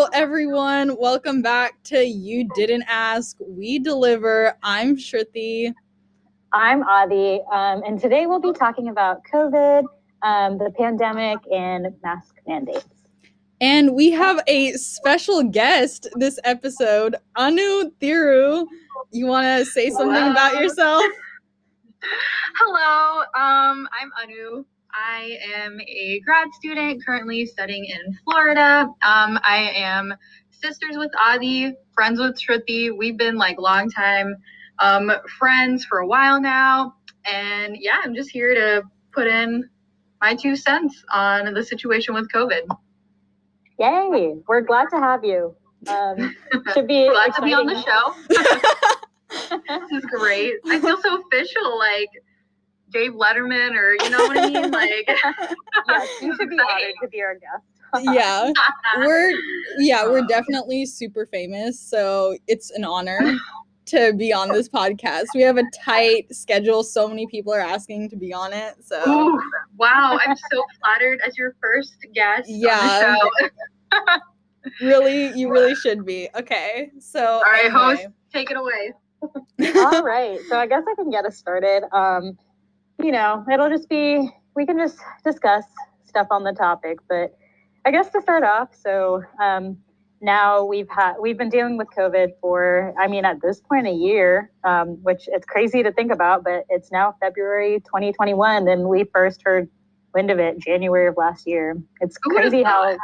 [0.00, 0.96] Hello, everyone.
[0.98, 4.56] Welcome back to You Didn't Ask, We Deliver.
[4.62, 5.74] I'm Shruti.
[6.54, 9.84] I'm Adi, um, and today we'll be talking about COVID,
[10.22, 12.88] um, the pandemic, and mask mandates.
[13.60, 18.66] And we have a special guest this episode, Anu Thiru.
[19.12, 20.30] You want to say something Hello.
[20.30, 21.04] about yourself?
[22.56, 24.64] Hello, um, I'm Anu.
[24.94, 28.82] I am a grad student currently studying in Florida.
[29.02, 30.14] Um, I am
[30.50, 32.96] sisters with Adi, friends with Shruti.
[32.96, 34.36] We've been like long time
[34.78, 36.94] um, friends for a while now.
[37.24, 39.68] And yeah, I'm just here to put in
[40.20, 42.62] my two cents on the situation with COVID.
[43.78, 44.34] Yay!
[44.46, 45.54] We're glad to have you.
[45.88, 46.36] Um,
[46.74, 48.14] should be Glad to be on the show.
[49.68, 50.54] this is great.
[50.66, 52.10] I feel so official, like
[52.92, 54.70] Dave Letterman, or you know what I mean?
[54.70, 55.08] Like,
[55.88, 57.64] yes, you should be honored to be our guest.
[58.14, 58.52] yeah.
[58.98, 59.32] We're
[59.78, 63.18] yeah, we're definitely super famous, so it's an honor
[63.86, 65.24] to be on this podcast.
[65.34, 66.84] We have a tight schedule.
[66.84, 68.76] So many people are asking to be on it.
[68.84, 69.40] So Ooh,
[69.76, 73.16] wow, I'm so flattered as your first guest Yeah.
[73.18, 73.50] on the
[73.92, 74.18] show.
[74.86, 76.28] really, you really should be.
[76.36, 76.90] Okay.
[77.00, 77.96] So All right, anyway.
[78.04, 78.92] host, take it away.
[79.76, 81.82] All right, so I guess I can get us started.
[81.92, 82.38] Um,
[83.02, 85.64] you know, it'll just be we can just discuss
[86.04, 87.36] stuff on the topic, but
[87.84, 89.78] I guess to start off, so um,
[90.20, 93.92] now we've had we've been dealing with COVID for I mean at this point a
[93.92, 99.04] year, um, which it's crazy to think about, but it's now February 2021, and we
[99.12, 99.68] first heard
[100.14, 101.76] wind of it January of last year.
[102.00, 102.98] It's Who crazy how thought?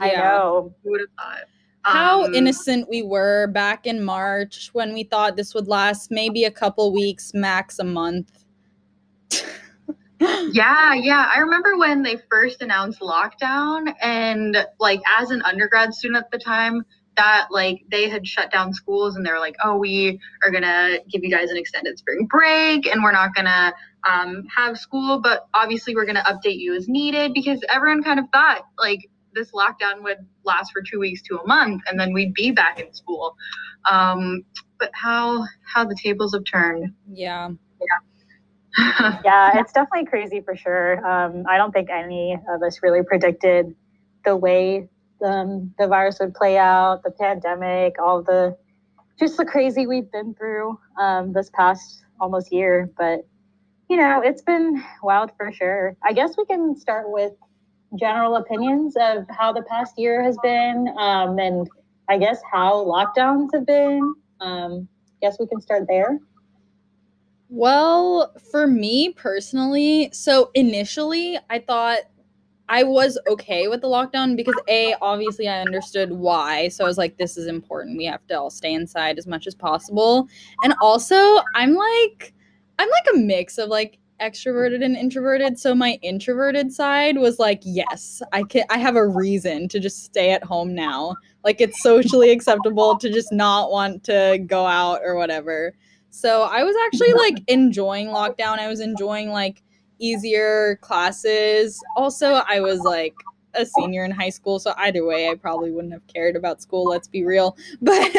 [0.00, 0.18] I Yeah.
[0.20, 0.74] know.
[0.82, 1.44] Who would have thought?
[1.82, 6.44] how Um, innocent we were back in March when we thought this would last maybe
[6.44, 8.39] a couple weeks, max a month.
[10.20, 11.30] Yeah, yeah.
[11.34, 16.38] I remember when they first announced lockdown, and like as an undergrad student at the
[16.38, 16.84] time,
[17.16, 20.98] that like they had shut down schools and they were like, oh, we are gonna
[21.10, 23.72] give you guys an extended spring break, and we're not gonna
[24.08, 28.26] um, have school, but obviously we're gonna update you as needed because everyone kind of
[28.32, 32.34] thought like this lockdown would last for two weeks to a month, and then we'd
[32.34, 33.36] be back in school.
[33.90, 34.44] Um,
[34.78, 36.92] but how how the tables have turned.
[37.12, 37.48] Yeah.
[37.80, 38.09] yeah,
[39.58, 41.04] it's definitely crazy for sure.
[41.06, 43.74] Um, I don't think any of us really predicted
[44.24, 44.88] the way
[45.24, 48.56] um, the virus would play out, the pandemic, all the
[49.18, 52.90] just the crazy we've been through um, this past almost year.
[52.96, 53.26] But
[53.88, 55.96] you know, it's been wild for sure.
[56.04, 57.32] I guess we can start with
[57.98, 61.68] general opinions of how the past year has been, um, and
[62.08, 64.14] I guess how lockdowns have been.
[64.40, 64.88] Um,
[65.20, 66.18] guess we can start there.
[67.50, 71.98] Well, for me personally, so initially I thought
[72.68, 76.68] I was okay with the lockdown because A, obviously I understood why.
[76.68, 77.98] So I was like, this is important.
[77.98, 80.28] We have to all stay inside as much as possible.
[80.62, 81.16] And also,
[81.56, 82.32] I'm like,
[82.78, 85.58] I'm like a mix of like extroverted and introverted.
[85.58, 90.04] So my introverted side was like, yes, I can I have a reason to just
[90.04, 91.16] stay at home now.
[91.44, 95.74] Like it's socially acceptable to just not want to go out or whatever.
[96.10, 98.58] So I was actually like enjoying lockdown.
[98.58, 99.62] I was enjoying like
[99.98, 101.80] easier classes.
[101.96, 103.14] Also, I was like
[103.54, 106.84] a senior in high school, so either way I probably wouldn't have cared about school,
[106.84, 107.56] let's be real.
[107.82, 108.10] But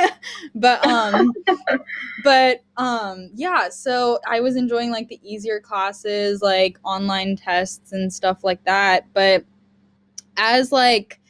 [0.56, 1.31] but um
[2.24, 8.12] but um yeah, so I was enjoying like the easier classes, like online tests and
[8.12, 9.06] stuff like that.
[9.13, 9.46] But
[10.38, 11.20] as like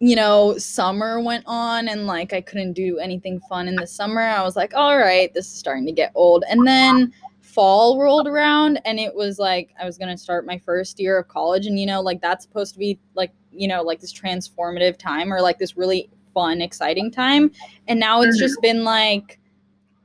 [0.00, 4.22] you know, summer went on and like I couldn't do anything fun in the summer.
[4.22, 6.44] I was like, all right, this is starting to get old.
[6.48, 10.58] And then fall rolled around and it was like I was going to start my
[10.58, 13.82] first year of college and you know, like that's supposed to be like, you know,
[13.82, 17.52] like this transformative time or like this really fun, exciting time.
[17.86, 18.44] And now it's mm-hmm.
[18.44, 19.38] just been like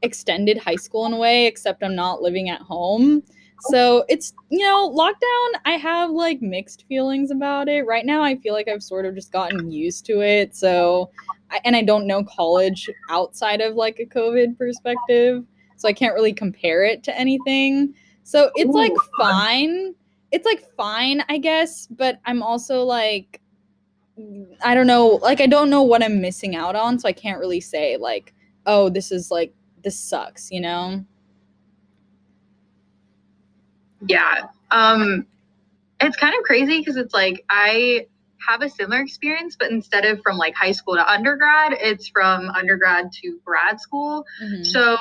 [0.04, 3.24] extended high school in a way, except I'm not living at home.
[3.62, 7.86] So it's, you know, lockdown, I have like mixed feelings about it.
[7.86, 10.56] Right now, I feel like I've sort of just gotten used to it.
[10.56, 11.12] So,
[11.52, 15.44] I, and I don't know college outside of like a COVID perspective.
[15.76, 17.94] So I can't really compare it to anything.
[18.24, 19.34] So it's like Ooh, fun.
[19.34, 19.96] fine.
[20.32, 21.88] It's like fine, I guess.
[21.88, 23.42] But I'm also like,
[24.64, 25.20] I don't know.
[25.22, 27.00] Like, I don't know what I'm missing out on.
[27.00, 28.34] So I can't really say, like,
[28.66, 31.06] oh, this is like, this sucks, you know?
[34.08, 34.48] Yeah.
[34.72, 35.26] Um
[36.00, 38.08] it's kind of crazy because it's like I
[38.48, 42.50] have a similar experience, but instead of from like high school to undergrad, it's from
[42.50, 44.26] undergrad to grad school.
[44.42, 44.66] Mhm.
[44.66, 44.98] So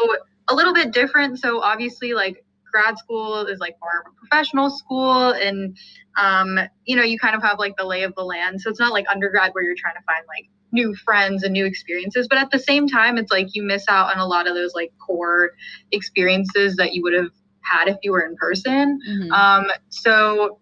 [0.49, 1.39] a little bit different.
[1.39, 5.77] So obviously like grad school is like more of a professional school and
[6.17, 8.81] um, you know you kind of have like the lay of the land so it's
[8.81, 12.39] not like undergrad where you're trying to find like new friends and new experiences but
[12.39, 14.93] at the same time it's like you miss out on a lot of those like
[14.99, 15.53] core
[15.93, 17.31] experiences that you would have
[17.71, 19.33] had if you were in person mm-hmm.
[19.33, 20.61] um, so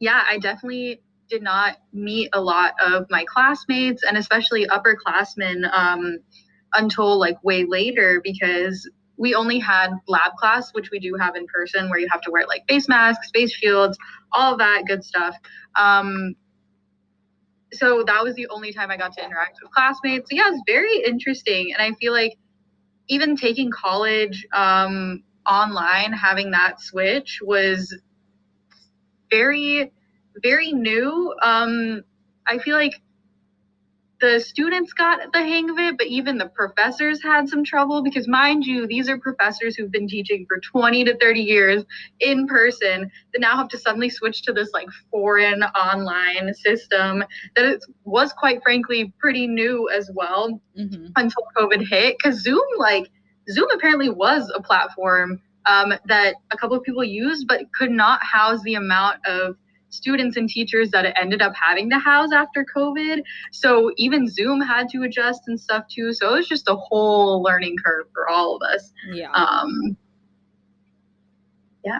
[0.00, 6.18] yeah i definitely did not meet a lot of my classmates and especially upperclassmen um,
[6.74, 11.46] until like way later because we only had lab class, which we do have in
[11.46, 13.96] person, where you have to wear like face masks, face shields,
[14.32, 15.36] all of that good stuff.
[15.76, 16.34] Um,
[17.72, 20.28] so that was the only time I got to interact with classmates.
[20.28, 22.36] So yeah, it's very interesting, and I feel like
[23.08, 27.96] even taking college um, online, having that switch was
[29.30, 29.92] very,
[30.42, 31.34] very new.
[31.42, 32.02] Um,
[32.46, 33.00] I feel like
[34.22, 38.28] the students got the hang of it, but even the professors had some trouble because,
[38.28, 41.84] mind you, these are professors who've been teaching for 20 to 30 years
[42.20, 47.24] in person that now have to suddenly switch to this like foreign online system
[47.56, 51.06] that it was quite frankly pretty new as well mm-hmm.
[51.16, 52.16] until COVID hit.
[52.16, 53.10] Because Zoom, like,
[53.52, 58.20] Zoom apparently was a platform um, that a couple of people used, but could not
[58.22, 59.56] house the amount of
[59.90, 63.22] students and teachers that it ended up having to house after COVID.
[63.52, 66.12] So even Zoom had to adjust and stuff too.
[66.14, 68.92] So it was just a whole learning curve for all of us.
[69.12, 69.30] Yeah.
[69.32, 69.96] Um,
[71.84, 71.98] yeah.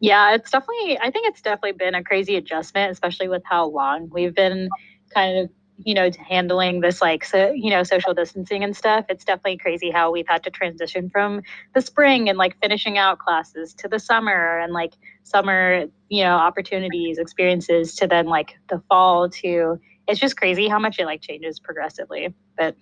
[0.00, 4.10] Yeah, it's definitely, I think it's definitely been a crazy adjustment, especially with how long
[4.12, 4.68] we've been
[5.12, 5.50] kind of
[5.84, 9.90] you know handling this like so you know social distancing and stuff it's definitely crazy
[9.90, 11.40] how we've had to transition from
[11.74, 16.34] the spring and like finishing out classes to the summer and like summer you know
[16.34, 19.78] opportunities experiences to then like the fall to
[20.08, 22.34] it's just crazy how much it like changes progressively.
[22.56, 22.76] But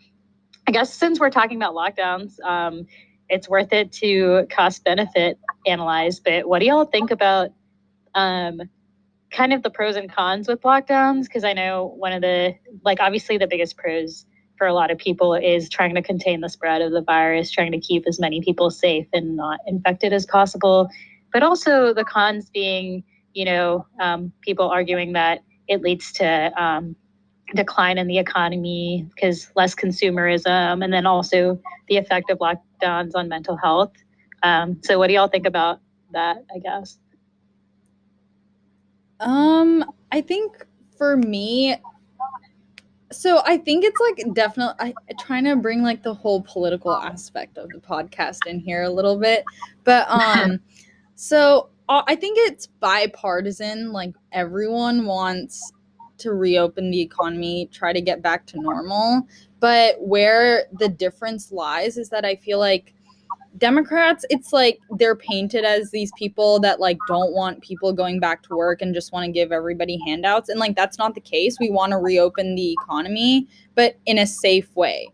[0.68, 2.86] i guess since we're talking about lockdowns um
[3.28, 7.50] it's worth it to cost benefit analyze but what do y'all think about
[8.14, 8.62] um
[9.36, 12.54] kind of the pros and cons with lockdowns because I know one of the
[12.84, 14.24] like obviously the biggest pros
[14.56, 17.72] for a lot of people is trying to contain the spread of the virus, trying
[17.72, 20.88] to keep as many people safe and not infected as possible.
[21.32, 23.04] But also the cons being,
[23.34, 26.96] you know, um, people arguing that it leads to um,
[27.54, 33.28] decline in the economy because less consumerism, and then also the effect of lockdowns on
[33.28, 33.92] mental health.
[34.42, 35.80] Um, so, what do y'all think about
[36.12, 36.38] that?
[36.54, 36.98] I guess.
[39.20, 40.66] Um, I think
[40.96, 41.76] for me,
[43.12, 47.56] so I think it's like definitely I trying to bring like the whole political aspect
[47.56, 49.44] of the podcast in here a little bit,
[49.84, 50.60] but um,
[51.14, 53.92] so uh, I think it's bipartisan.
[53.92, 55.72] Like everyone wants
[56.18, 59.26] to reopen the economy, try to get back to normal,
[59.60, 62.94] but where the difference lies is that I feel like
[63.58, 68.42] Democrats, it's like they're painted as these people that like don't want people going back
[68.42, 70.48] to work and just want to give everybody handouts.
[70.48, 71.56] And like that's not the case.
[71.58, 75.08] We want to reopen the economy, but in a safe way.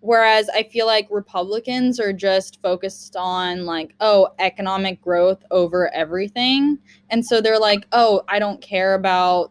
[0.00, 6.78] Whereas I feel like Republicans are just focused on like, oh, economic growth over everything.
[7.10, 9.50] And so they're like, oh, I don't care about,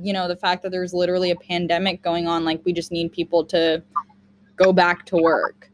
[0.00, 2.44] you know, the fact that there's literally a pandemic going on.
[2.44, 3.82] Like, we just need people to
[4.56, 5.69] go back to work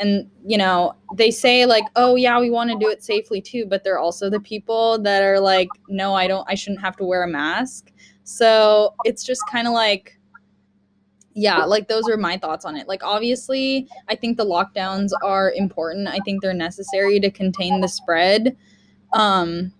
[0.00, 3.66] and you know they say like oh yeah we want to do it safely too
[3.66, 7.04] but they're also the people that are like no i don't i shouldn't have to
[7.04, 7.92] wear a mask.
[8.24, 10.18] So it's just kind of like
[11.34, 12.88] yeah like those are my thoughts on it.
[12.88, 16.08] Like obviously i think the lockdowns are important.
[16.08, 18.56] I think they're necessary to contain the spread.
[19.12, 19.72] Um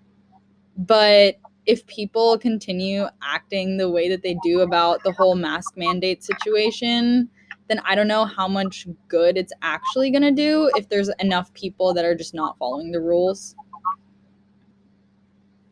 [0.77, 1.37] but
[1.67, 7.29] if people continue acting the way that they do about the whole mask mandate situation
[7.71, 11.55] then I don't know how much good it's actually going to do if there's enough
[11.55, 13.55] people that are just not following the rules.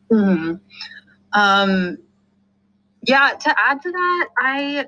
[0.09, 0.53] Hmm.
[1.33, 1.97] Um,
[3.03, 4.85] yeah, to add to that, I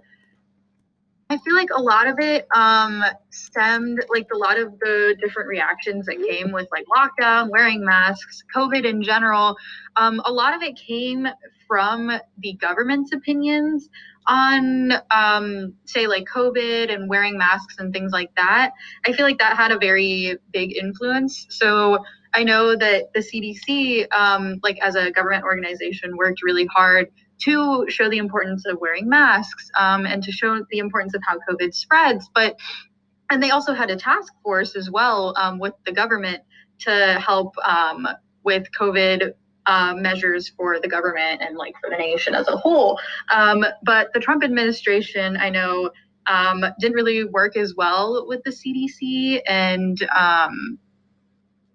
[1.32, 5.48] I feel like a lot of it um, stemmed like a lot of the different
[5.48, 9.56] reactions that came with like lockdown, wearing masks, COVID in general.
[9.96, 11.26] Um, a lot of it came
[11.70, 13.88] from the government's opinions
[14.28, 18.72] on um, say like covid and wearing masks and things like that
[19.08, 21.98] i feel like that had a very big influence so
[22.36, 27.08] i know that the cdc um, like as a government organization worked really hard
[27.44, 31.38] to show the importance of wearing masks um, and to show the importance of how
[31.50, 32.56] covid spreads but
[33.30, 36.42] and they also had a task force as well um, with the government
[36.80, 38.08] to help um,
[38.44, 39.34] with covid
[39.66, 43.00] uh, measures for the government and like for the nation as a whole.
[43.32, 45.92] Um, but the Trump administration, I know,
[46.28, 50.78] um, didn't really work as well with the CDC, and um,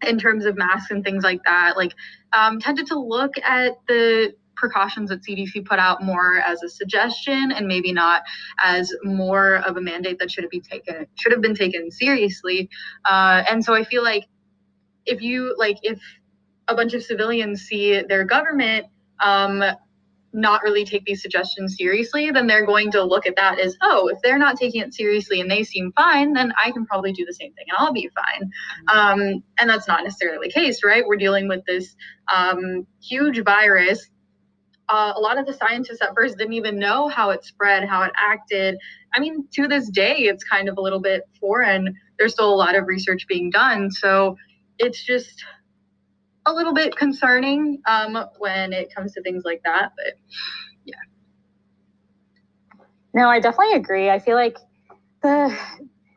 [0.06, 1.94] in terms of masks and things like that, like
[2.32, 7.52] um, tended to look at the precautions that CDC put out more as a suggestion
[7.52, 8.22] and maybe not
[8.62, 12.68] as more of a mandate that should have been taken should have been taken seriously.
[13.04, 14.24] Uh, and so I feel like
[15.04, 16.00] if you like if
[16.68, 18.86] a bunch of civilians see their government
[19.20, 19.62] um,
[20.36, 24.08] not really take these suggestions seriously, then they're going to look at that as, oh,
[24.08, 27.24] if they're not taking it seriously and they seem fine, then I can probably do
[27.24, 28.50] the same thing and I'll be fine.
[28.88, 31.04] Um, and that's not necessarily the case, right?
[31.06, 31.96] We're dealing with this
[32.32, 34.06] um, huge virus.
[34.88, 38.02] Uh, a lot of the scientists at first didn't even know how it spread, how
[38.02, 38.76] it acted.
[39.14, 41.94] I mean, to this day, it's kind of a little bit foreign.
[42.18, 43.90] There's still a lot of research being done.
[43.90, 44.36] So
[44.78, 45.44] it's just
[46.46, 49.92] a little bit concerning um, when it comes to things like that.
[49.96, 50.14] But
[50.84, 50.94] yeah.
[53.12, 54.10] No, I definitely agree.
[54.10, 54.56] I feel like
[55.22, 55.56] the,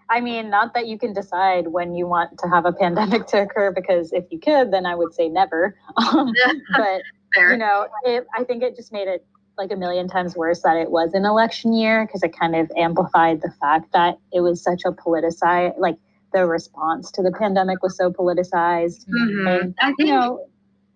[0.09, 3.41] I mean, not that you can decide when you want to have a pandemic to
[3.41, 5.75] occur, because if you could, then I would say never.
[5.97, 6.31] Um,
[6.77, 7.01] but,
[7.33, 7.51] Fair.
[7.51, 9.25] you know, it, I think it just made it
[9.57, 12.71] like a million times worse that it was an election year because it kind of
[12.77, 15.97] amplified the fact that it was such a politicized, like
[16.33, 19.05] the response to the pandemic was so politicized.
[19.07, 19.47] Mm-hmm.
[19.47, 20.47] And, I think, you know,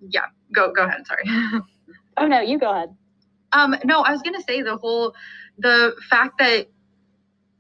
[0.09, 1.05] yeah, go go ahead.
[1.05, 1.23] Sorry.
[2.17, 2.95] oh no, you go ahead.
[3.51, 5.13] Um, no, I was gonna say the whole
[5.57, 6.67] the fact that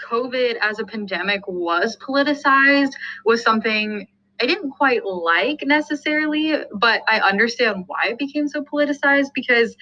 [0.09, 2.93] COVID as a pandemic was politicized
[3.25, 4.07] was something
[4.41, 9.75] I didn't quite like necessarily, but I understand why it became so politicized because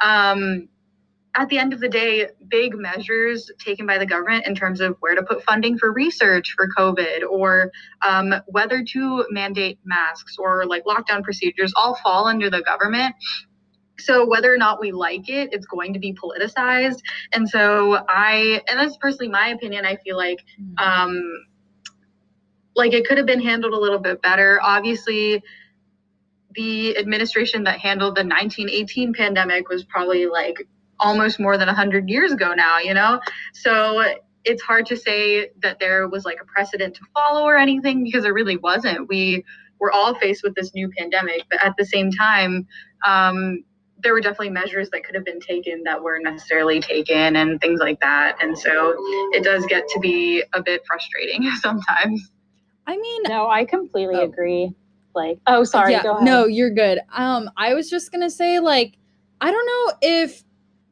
[0.00, 0.68] um,
[1.36, 4.96] at the end of the day, big measures taken by the government in terms of
[5.00, 7.72] where to put funding for research for COVID or
[8.06, 13.14] um, whether to mandate masks or like lockdown procedures all fall under the government.
[13.98, 17.00] So whether or not we like it, it's going to be politicized.
[17.32, 20.78] And so I, and that's personally my opinion, I feel like, mm-hmm.
[20.78, 21.46] um,
[22.76, 24.60] like it could have been handled a little bit better.
[24.62, 25.42] Obviously,
[26.54, 30.56] the administration that handled the 1918 pandemic was probably like
[31.00, 33.20] almost more than 100 years ago now, you know?
[33.52, 34.02] So
[34.44, 38.22] it's hard to say that there was like a precedent to follow or anything because
[38.22, 39.08] there really wasn't.
[39.08, 39.44] We
[39.80, 42.66] were all faced with this new pandemic, but at the same time,
[43.06, 43.64] um,
[43.98, 47.80] there were definitely measures that could have been taken that weren't necessarily taken and things
[47.80, 48.36] like that.
[48.42, 48.94] And so
[49.32, 52.30] it does get to be a bit frustrating sometimes.
[52.86, 54.24] I mean, no, I completely oh.
[54.24, 54.74] agree.
[55.14, 55.92] Like, oh, sorry.
[55.92, 56.98] Yeah, no, you're good.
[57.12, 58.98] Um, I was just gonna say, like,
[59.40, 60.44] I don't know if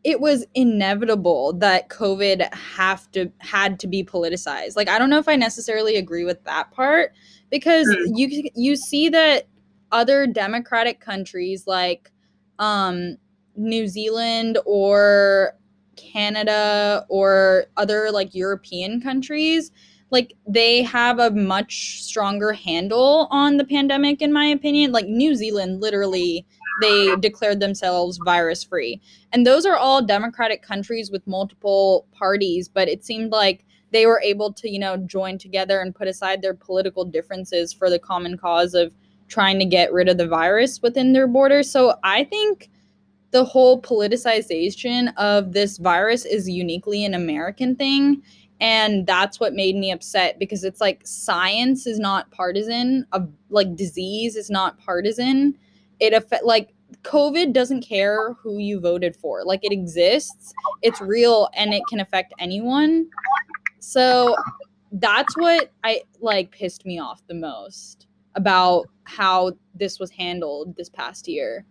[0.05, 4.77] it was inevitable that COVID have to had to be politicized.
[4.77, 7.13] Like I don't know if I necessarily agree with that part
[7.51, 8.07] because mm.
[8.15, 9.47] you you see that
[9.93, 12.11] other democratic countries like
[12.59, 13.17] um,
[13.57, 15.57] New Zealand or
[15.97, 19.71] Canada or other like European countries
[20.13, 25.35] like they have a much stronger handle on the pandemic in my opinion like New
[25.35, 26.47] Zealand literally
[26.81, 29.01] they declared themselves virus free.
[29.33, 34.21] And those are all democratic countries with multiple parties, but it seemed like they were
[34.23, 38.39] able to, you know, join together and put aside their political differences for the common
[38.39, 38.95] cause of
[39.29, 41.71] trying to get rid of the virus within their borders.
[41.71, 42.71] So I think
[43.33, 48.23] the whole politicization of this virus is uniquely an American thing.
[48.63, 53.77] And that's what made me upset because it's like science is not partisan, of like
[53.77, 55.59] disease is not partisan
[56.03, 59.45] it affect like COVID doesn't care who you voted for.
[59.45, 60.53] Like it exists,
[60.83, 63.09] it's real, and it can affect anyone.
[63.79, 64.35] So
[64.91, 70.89] that's what I like pissed me off the most about how this was handled this
[70.89, 71.65] past year.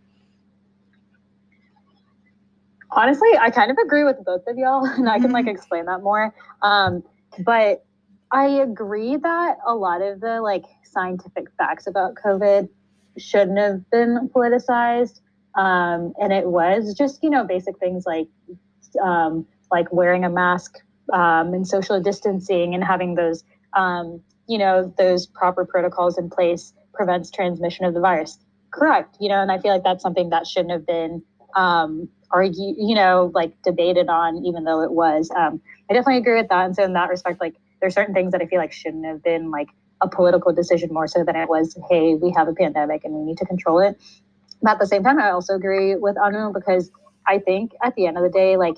[2.93, 5.55] Honestly, I kind of agree with both of y'all, and I can like mm-hmm.
[5.55, 6.33] explain that more.
[6.61, 7.03] Um,
[7.45, 7.85] but
[8.31, 12.69] I agree that a lot of the like scientific facts about COVID
[13.17, 15.19] shouldn't have been politicized.
[15.55, 18.27] Um, and it was just, you know, basic things like
[19.03, 20.77] um, like wearing a mask
[21.13, 23.43] um, and social distancing and having those,
[23.75, 28.37] um, you know, those proper protocols in place prevents transmission of the virus.
[28.71, 29.17] Correct.
[29.19, 31.21] You know, and I feel like that's something that shouldn't have been
[31.55, 35.29] um, argued, you know, like debated on, even though it was.
[35.35, 36.65] Um, I definitely agree with that.
[36.65, 39.23] And so in that respect, like there's certain things that I feel like shouldn't have
[39.23, 39.69] been like
[40.01, 43.23] a political decision more so than it was, hey, we have a pandemic and we
[43.23, 43.99] need to control it.
[44.61, 46.91] But at the same time, I also agree with Anu because
[47.27, 48.77] I think at the end of the day, like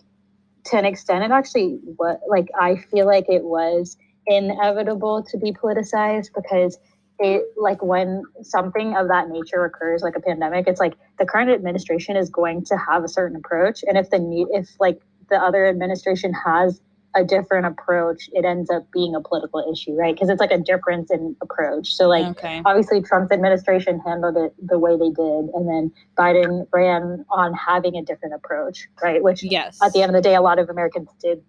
[0.65, 5.51] to an extent, it actually what like I feel like it was inevitable to be
[5.51, 6.77] politicized because
[7.19, 11.49] it like when something of that nature occurs like a pandemic it's like the current
[11.49, 15.35] administration is going to have a certain approach and if the need if like the
[15.35, 16.81] other administration has
[17.15, 20.15] a different approach, it ends up being a political issue, right?
[20.15, 21.93] Because it's like a difference in approach.
[21.93, 22.61] So, like, okay.
[22.65, 27.95] obviously, Trump's administration handled it the way they did, and then Biden ran on having
[27.95, 29.21] a different approach, right?
[29.21, 31.43] Which, yes, at the end of the day, a lot of Americans did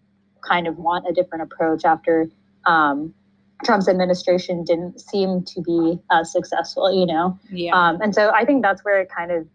[0.47, 2.27] kind of want a different approach after
[2.67, 3.15] um,
[3.65, 7.39] Trump's administration didn't seem to be as successful, you know?
[7.51, 7.73] Yeah.
[7.73, 9.47] Um, and so I think that's where it kind of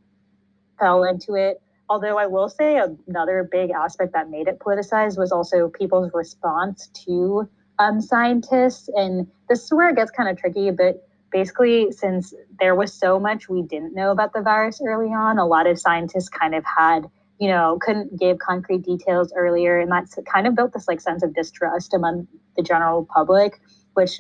[0.80, 1.62] fell into it.
[1.90, 6.88] Although I will say another big aspect that made it politicized was also people's response
[7.06, 7.50] to
[7.80, 8.90] um, scientists.
[8.96, 13.20] And this is where it gets kind of tricky, but basically, since there was so
[13.20, 16.64] much we didn't know about the virus early on, a lot of scientists kind of
[16.66, 19.80] had you know, couldn't give concrete details earlier.
[19.80, 23.62] And that's kind of built this like sense of distrust among the general public,
[23.94, 24.20] which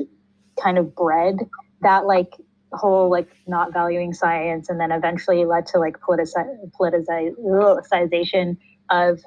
[0.61, 1.37] kind of bred
[1.81, 2.33] that like
[2.73, 8.57] whole like not valuing science and then eventually led to like politici- politicization
[8.91, 9.19] of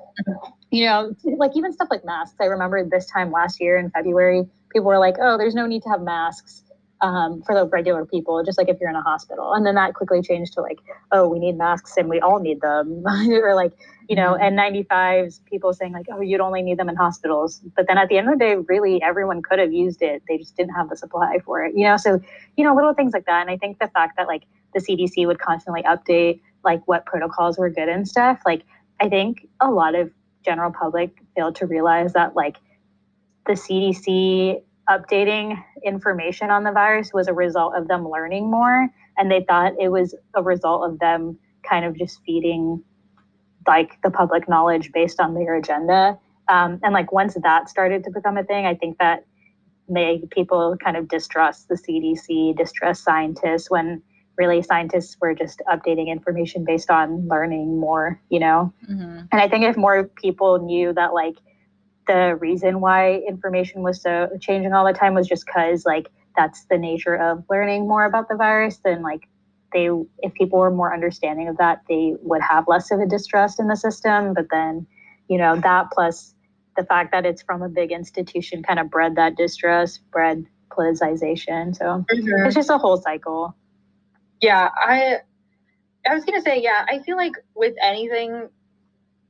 [0.71, 2.37] you know like even stuff like masks.
[2.41, 5.83] I remember this time last year in february people were like oh there's no need
[5.83, 6.63] to have masks
[7.03, 9.53] um, for the regular people, just like if you're in a hospital.
[9.53, 10.79] And then that quickly changed to like,
[11.11, 13.03] oh, we need masks and we all need them.
[13.07, 13.73] or like,
[14.09, 14.57] you know, mm-hmm.
[14.57, 17.61] N95s, people saying like, oh, you'd only need them in hospitals.
[17.77, 20.23] But then at the end of the day, really everyone could have used it.
[20.29, 21.97] They just didn't have the supply for it, you know?
[21.97, 22.21] So,
[22.57, 23.41] you know, little things like that.
[23.41, 27.59] And I think the fact that like the CDC would constantly update like what protocols
[27.59, 28.63] were good and stuff, like
[29.01, 30.13] I think a lot of
[30.45, 32.59] general public failed to realize that like
[33.47, 39.31] the CDC updating information on the virus was a result of them learning more and
[39.31, 42.83] they thought it was a result of them kind of just feeding
[43.67, 46.19] like the public knowledge based on their agenda
[46.49, 49.25] um, and like once that started to become a thing i think that
[49.89, 54.03] made people kind of distrust the cdc distrust scientists when
[54.39, 59.21] really scientists were just updating information based on learning more you know mm-hmm.
[59.31, 61.37] and i think if more people knew that like
[62.13, 66.65] the reason why information was so changing all the time was just because like that's
[66.71, 69.29] the nature of learning more about the virus then like
[69.73, 73.59] they if people were more understanding of that they would have less of a distrust
[73.59, 74.35] in the system.
[74.35, 74.87] But then
[75.29, 76.35] you know that plus
[76.77, 81.77] the fact that it's from a big institution kind of bred that distrust bred politicization.
[81.77, 82.47] So mm-hmm.
[82.47, 83.55] it's just a whole cycle.
[84.41, 85.19] Yeah i
[86.05, 88.49] i was gonna say yeah i feel like with anything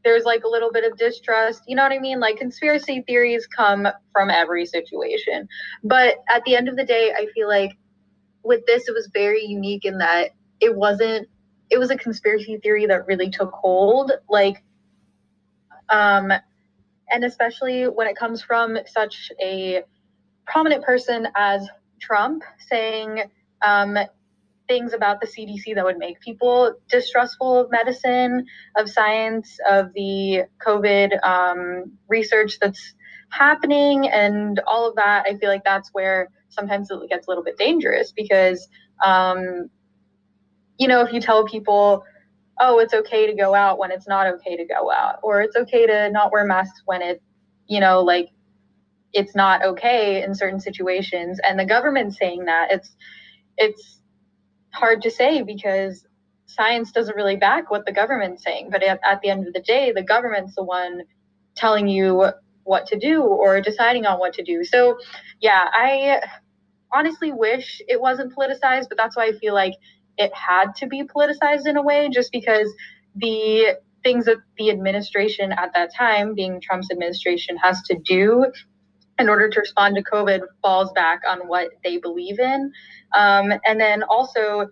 [0.05, 1.63] there's like a little bit of distrust.
[1.67, 2.21] You know what I mean?
[2.21, 5.49] Like conspiracy theories come from every situation.
[5.85, 7.73] But at the end of the day, I feel like
[8.43, 11.29] with this, it was very unique in that it wasn't,
[11.71, 14.13] it was a conspiracy theory that really took hold.
[14.29, 14.63] Like,
[15.89, 16.33] um,
[17.11, 19.83] and especially when it comes from such a
[20.47, 21.69] prominent person as
[22.01, 23.23] Trump saying,
[23.65, 23.97] um,
[24.73, 30.45] things about the CDC that would make people distrustful of medicine, of science, of the
[30.67, 32.95] COVID um, research that's
[33.29, 35.27] happening, and all of that.
[35.29, 38.67] I feel like that's where sometimes it gets a little bit dangerous because,
[39.05, 39.69] um,
[40.79, 42.03] you know, if you tell people,
[42.59, 45.57] oh, it's okay to go out when it's not okay to go out, or it's
[45.57, 47.23] okay to not wear masks when it,
[47.67, 48.31] you know, like
[49.13, 52.97] it's not okay in certain situations, and the government saying that it's
[53.59, 54.02] it's
[54.73, 56.07] hard to say because
[56.47, 58.69] science doesn't really back what the government's saying.
[58.71, 61.03] But at, at the end of the day, the government's the one
[61.55, 62.31] telling you
[62.65, 64.65] what to do or deciding on what to do.
[64.65, 64.99] So,
[65.41, 66.21] yeah, I
[66.93, 69.75] honestly wish it wasn't politicized, but that's why I feel like
[70.19, 72.69] it had to be politicized in a way, just because
[73.17, 78.47] the things that the administration at that time, being Trump's administration, has to do
[79.23, 82.73] in order to respond to COVID falls back on what they believe in.
[83.15, 84.69] Um, and then also,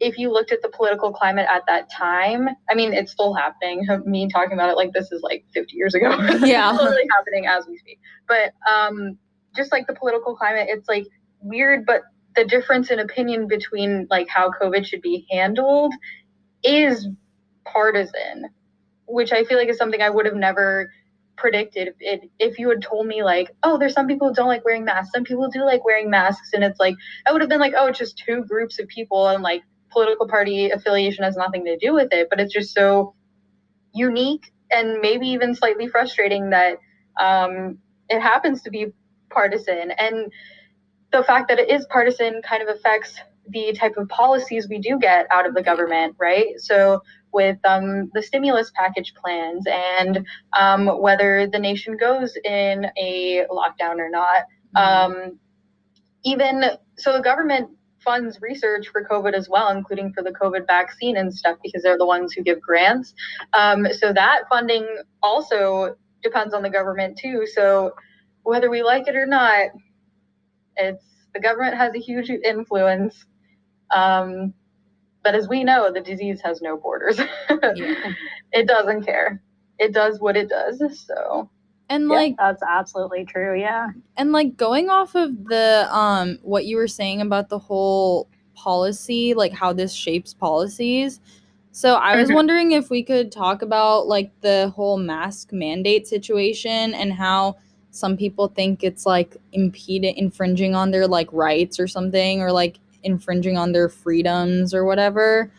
[0.00, 3.86] if you looked at the political climate at that time, I mean, it's still happening.
[4.04, 6.10] Me talking about it like this is like 50 years ago.
[6.44, 6.70] Yeah.
[6.70, 7.98] it's literally happening as we speak.
[8.28, 9.18] But um,
[9.56, 11.06] just like the political climate, it's like
[11.40, 12.02] weird, but
[12.36, 15.92] the difference in opinion between like how COVID should be handled
[16.62, 17.08] is
[17.64, 18.50] partisan,
[19.06, 20.90] which I feel like is something I would have never
[21.38, 24.64] predicted if, if you had told me like oh there's some people who don't like
[24.64, 26.96] wearing masks some people do like wearing masks and it's like
[27.26, 30.28] i would have been like oh it's just two groups of people and like political
[30.28, 33.14] party affiliation has nothing to do with it but it's just so
[33.94, 36.78] unique and maybe even slightly frustrating that
[37.18, 38.86] um, it happens to be
[39.30, 40.32] partisan and
[41.12, 43.18] the fact that it is partisan kind of affects
[43.50, 46.58] the type of policies we do get out of the government right?
[46.58, 50.26] So with um, the stimulus package plans and
[50.58, 54.44] um, whether the nation goes in a lockdown or not.
[54.76, 55.12] Mm-hmm.
[55.12, 55.38] Um,
[56.24, 56.64] even
[56.96, 57.70] so, the government
[58.04, 61.98] funds research for COVID as well, including for the COVID vaccine and stuff, because they're
[61.98, 63.14] the ones who give grants.
[63.52, 64.86] Um, so that funding
[65.22, 67.46] also depends on the government too.
[67.46, 67.92] So
[68.42, 69.70] whether we like it or not,
[70.76, 73.26] it's the government has a huge influence.
[75.22, 77.18] But as we know, the disease has no borders.
[77.74, 78.12] yeah.
[78.52, 79.42] It doesn't care.
[79.78, 80.80] It does what it does.
[81.06, 81.50] So
[81.90, 83.88] and like that's absolutely true, yeah.
[84.16, 89.34] And like going off of the um what you were saying about the whole policy,
[89.34, 91.20] like how this shapes policies.
[91.72, 92.34] So I was mm-hmm.
[92.34, 97.56] wondering if we could talk about like the whole mask mandate situation and how
[97.90, 102.78] some people think it's like impeding infringing on their like rights or something or like
[103.08, 105.52] infringing on their freedoms or whatever.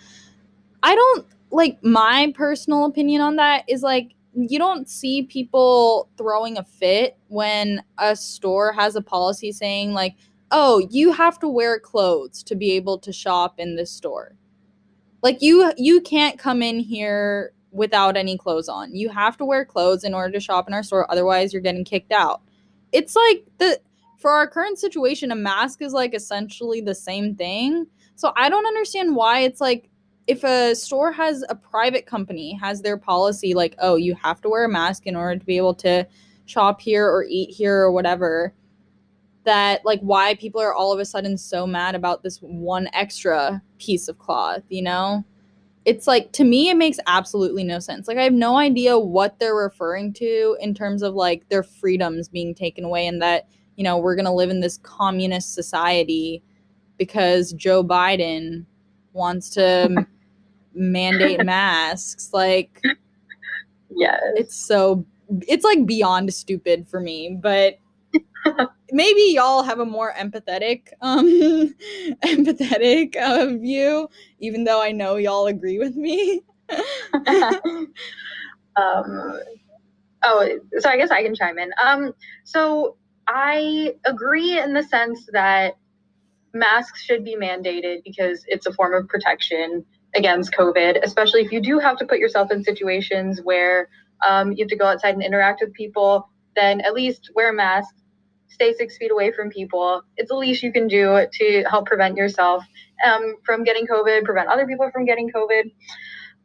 [0.83, 6.57] I don't like my personal opinion on that is like you don't see people throwing
[6.57, 10.15] a fit when a store has a policy saying like
[10.51, 14.35] oh you have to wear clothes to be able to shop in this store.
[15.21, 18.95] Like you you can't come in here without any clothes on.
[18.95, 21.83] You have to wear clothes in order to shop in our store otherwise you're getting
[21.83, 22.41] kicked out.
[22.91, 23.79] It's like the
[24.19, 27.87] for our current situation, a mask is like essentially the same thing.
[28.15, 29.89] So I don't understand why it's like
[30.27, 34.49] if a store has a private company has their policy like, oh, you have to
[34.49, 36.05] wear a mask in order to be able to
[36.45, 38.53] shop here or eat here or whatever,
[39.45, 43.61] that like why people are all of a sudden so mad about this one extra
[43.79, 45.23] piece of cloth, you know?
[45.85, 48.07] It's like to me it makes absolutely no sense.
[48.07, 52.27] Like I have no idea what they're referring to in terms of like their freedoms
[52.27, 53.47] being taken away and that
[53.79, 56.43] you know, we're going to live in this communist society
[56.97, 58.65] because Joe Biden
[59.13, 60.05] wants to
[60.73, 62.31] mandate masks.
[62.33, 62.81] Like,
[63.89, 65.05] yeah, it's so,
[65.47, 67.79] it's like beyond stupid for me, but
[68.91, 71.25] maybe y'all have a more empathetic, um,
[72.25, 76.41] empathetic uh, view, even though I know y'all agree with me.
[78.75, 79.39] um,
[80.23, 81.71] oh, so I guess I can chime in.
[81.81, 82.13] Um,
[82.43, 82.97] so
[83.31, 85.75] I agree in the sense that
[86.51, 91.61] masks should be mandated because it's a form of protection against COVID, especially if you
[91.61, 93.87] do have to put yourself in situations where
[94.27, 97.53] um, you have to go outside and interact with people, then at least wear a
[97.53, 97.93] mask,
[98.47, 100.01] stay six feet away from people.
[100.17, 102.63] It's the least you can do to help prevent yourself
[103.05, 105.71] um, from getting COVID, prevent other people from getting COVID.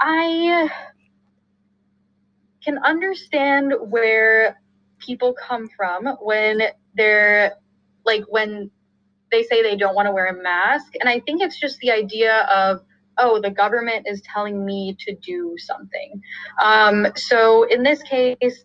[0.00, 0.68] I
[2.62, 4.60] can understand where
[5.04, 6.62] people come from when
[6.94, 7.54] they're
[8.04, 8.70] like when
[9.30, 10.92] they say they don't want to wear a mask.
[11.00, 12.80] And I think it's just the idea of,
[13.18, 16.20] oh, the government is telling me to do something.
[16.62, 18.64] Um, so in this case,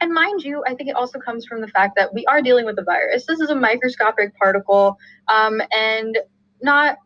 [0.00, 2.66] and mind you, I think it also comes from the fact that we are dealing
[2.66, 3.26] with a virus.
[3.26, 4.96] This is a microscopic particle,
[5.28, 6.18] um, and
[6.62, 6.98] not,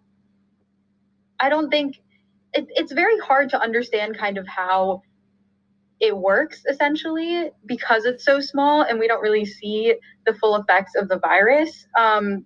[1.41, 1.97] I don't think,
[2.53, 5.03] it, it's very hard to understand kind of how
[6.03, 9.95] it works essentially because it's so small and we don't really see
[10.27, 11.87] the full effects of the virus.
[11.97, 12.45] Um,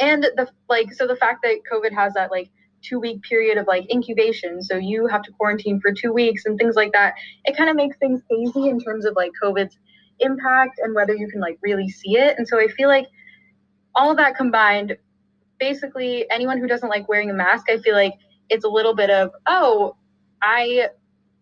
[0.00, 2.50] and the like, so the fact that COVID has that like
[2.82, 6.58] two week period of like incubation, so you have to quarantine for two weeks and
[6.58, 7.12] things like that,
[7.44, 9.78] it kind of makes things hazy in terms of like COVID's
[10.20, 12.38] impact and whether you can like really see it.
[12.38, 13.06] And so I feel like
[13.94, 14.96] all that combined,
[15.60, 18.14] basically, anyone who doesn't like wearing a mask, I feel like
[18.48, 19.96] it's a little bit of, oh,
[20.42, 20.88] I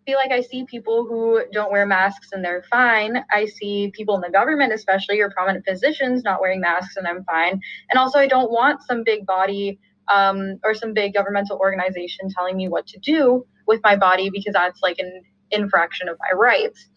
[0.05, 3.25] feel like I see people who don't wear masks and they're fine.
[3.31, 7.25] I see people in the government, especially or prominent physicians, not wearing masks and I'm
[7.25, 7.61] fine.
[7.91, 9.79] And also, I don't want some big body
[10.13, 14.55] um, or some big governmental organization telling me what to do with my body because
[14.55, 16.89] that's like an infraction of my rights.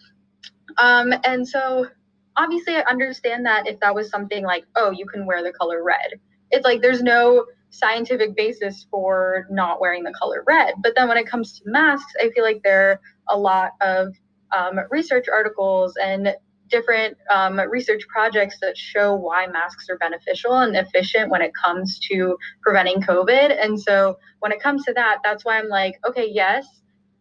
[0.77, 1.87] Um, and so,
[2.35, 5.83] obviously, I understand that if that was something like, oh, you can wear the color
[5.83, 6.19] red,
[6.51, 7.45] it's like there's no
[7.79, 10.75] scientific basis for not wearing the color red.
[10.81, 14.13] But then when it comes to masks, I feel like there are a lot of
[14.55, 16.35] um, research articles and
[16.69, 21.99] different um, research projects that show why masks are beneficial and efficient when it comes
[21.99, 23.63] to preventing COVID.
[23.63, 26.65] And so when it comes to that, that's why I'm like, okay, yes,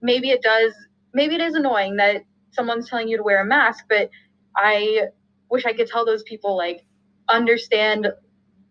[0.01, 0.73] maybe it does,
[1.13, 4.09] maybe it is annoying that someone's telling you to wear a mask, but
[4.57, 5.09] I
[5.51, 6.87] wish I could tell those people, like,
[7.29, 8.09] understand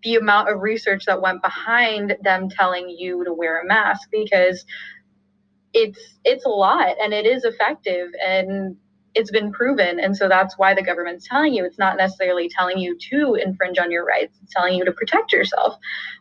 [0.03, 4.65] the amount of research that went behind them telling you to wear a mask because
[5.73, 8.75] it's it's a lot and it is effective and
[9.15, 9.99] it's been proven.
[9.99, 11.65] And so that's why the government's telling you.
[11.65, 14.39] It's not necessarily telling you to infringe on your rights.
[14.41, 15.77] It's telling you to protect yourself.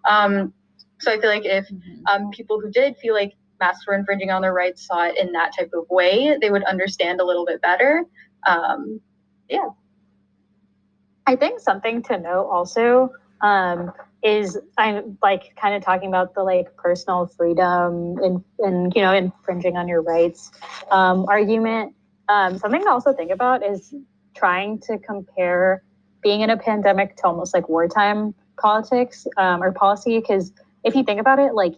[0.08, 0.52] Um,
[1.00, 2.06] so i feel like if mm-hmm.
[2.06, 5.32] um, people who did feel like masks were infringing on their rights saw it in
[5.32, 8.04] that type of way they would understand a little bit better.
[8.46, 9.00] Um,
[9.48, 9.68] yeah.
[11.26, 13.10] I think something to note also
[13.42, 19.02] um, is I'm like kind of talking about the like personal freedom and and you
[19.02, 20.50] know infringing on your rights
[20.90, 21.94] um, argument.
[22.28, 23.94] um, something to also think about is
[24.34, 25.82] trying to compare
[26.22, 30.18] being in a pandemic to almost like wartime politics um, or policy.
[30.20, 30.52] Because
[30.84, 31.74] if you think about it, like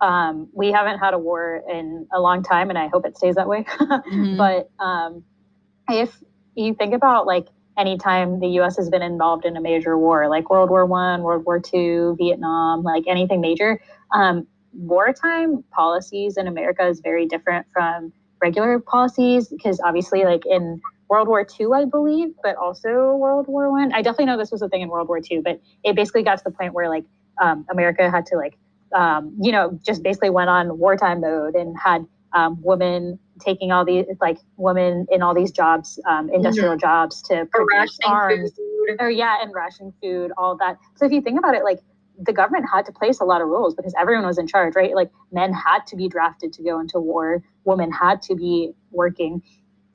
[0.00, 3.36] um, we haven't had a war in a long time, and I hope it stays
[3.36, 3.64] that way.
[3.80, 4.36] mm-hmm.
[4.36, 5.24] But um,
[5.88, 6.14] if
[6.54, 8.76] you think about like anytime the U.S.
[8.76, 12.82] has been involved in a major war, like World War One, World War Two, Vietnam,
[12.82, 13.80] like anything major,
[14.12, 20.80] um, wartime policies in America is very different from regular policies because obviously, like in
[21.08, 23.92] World War II, I believe, but also World War One.
[23.92, 23.98] I.
[23.98, 26.38] I definitely know this was a thing in World War II, but it basically got
[26.38, 27.04] to the point where like
[27.40, 28.56] um, America had to like
[28.94, 33.84] um, you know just basically went on wartime mode and had um, women taking all
[33.84, 36.80] these like women in all these jobs, um, industrial mm-hmm.
[36.80, 38.52] jobs to produce arms.
[38.54, 38.96] Food.
[39.00, 40.78] Or yeah, and ration food, all that.
[40.94, 41.80] So if you think about it, like
[42.18, 44.94] the government had to place a lot of rules because everyone was in charge, right?
[44.94, 49.42] Like men had to be drafted to go into war, women had to be working.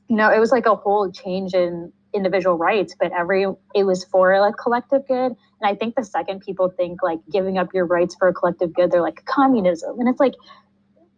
[0.08, 4.04] You know, it was like a whole change in individual rights, but every it was
[4.06, 5.32] for like collective good.
[5.62, 8.74] And I think the second people think like giving up your rights for a collective
[8.74, 10.34] good, they're like communism, and it's like,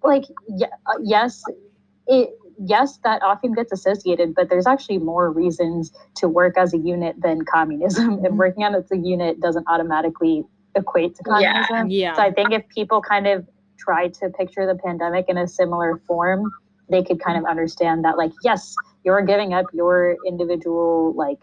[0.04, 1.44] like yeah, uh, yes,
[2.08, 6.78] it yes, that often gets associated, but there's actually more reasons to work as a
[6.78, 8.10] unit than communism.
[8.14, 8.38] And mm-hmm.
[8.38, 10.44] working as a unit doesn't automatically
[10.76, 11.90] equate to communism.
[11.90, 12.10] Yeah.
[12.10, 12.16] yeah.
[12.16, 16.02] So I think if people kind of try to picture the pandemic in a similar
[16.08, 16.52] form,
[16.90, 21.40] they could kind of understand that, like, yes, you're giving up your individual, like,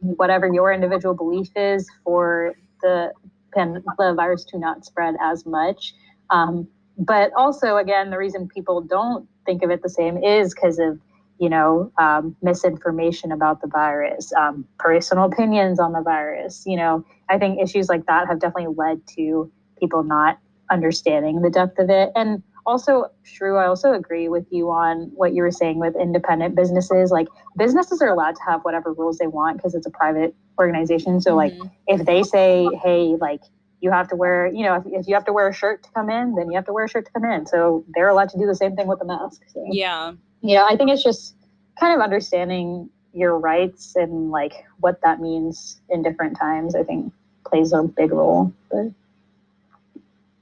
[0.00, 3.12] whatever your individual belief is for the
[3.54, 5.94] pan- the virus to not spread as much.
[6.30, 10.78] Um, but also, again, the reason people don't think of it the same is because
[10.78, 10.98] of
[11.38, 16.64] you know, um, misinformation about the virus, um, personal opinions on the virus.
[16.66, 20.38] You know, I think issues like that have definitely led to people not
[20.70, 22.10] understanding the depth of it.
[22.14, 26.56] And also, Shrew, I also agree with you on what you were saying with independent
[26.56, 27.10] businesses.
[27.10, 31.20] Like, businesses are allowed to have whatever rules they want because it's a private organization.
[31.20, 31.60] So, mm-hmm.
[31.60, 33.42] like, if they say, hey, like,
[33.80, 35.90] you have to wear, you know, if, if, you have to wear a shirt to
[35.90, 37.46] come in, then you have to wear a shirt to come in.
[37.46, 39.42] So they're allowed to do the same thing with the mask.
[39.52, 39.64] So.
[39.70, 40.14] Yeah
[40.46, 41.34] you know, I think it's just
[41.78, 46.74] kind of understanding your rights and like what that means in different times.
[46.74, 47.12] I think
[47.44, 48.52] plays a big role.
[48.70, 48.92] But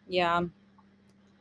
[0.09, 0.43] yeah.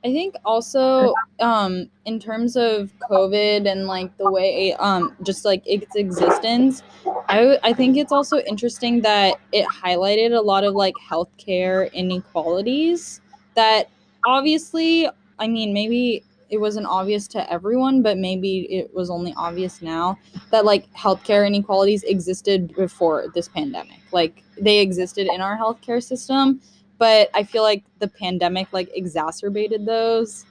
[0.06, 5.64] I think also um in terms of COVID and like the way um just like
[5.66, 6.84] its existence,
[7.30, 13.22] I I think it's also interesting that it highlighted a lot of like healthcare inequalities
[13.56, 13.90] that
[14.26, 15.08] obviously
[15.40, 20.20] I mean maybe it wasn't obvious to everyone, but maybe it was only obvious now
[20.52, 24.00] that like healthcare inequalities existed before this pandemic.
[24.12, 26.62] Like they existed in our healthcare system,
[26.98, 30.46] but I feel like the pandemic like exacerbated those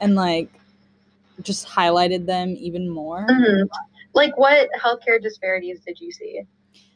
[0.00, 0.50] and like
[1.42, 3.26] just highlighted them even more.
[3.28, 3.66] Mm-hmm.
[4.14, 6.42] Like what healthcare disparities did you see?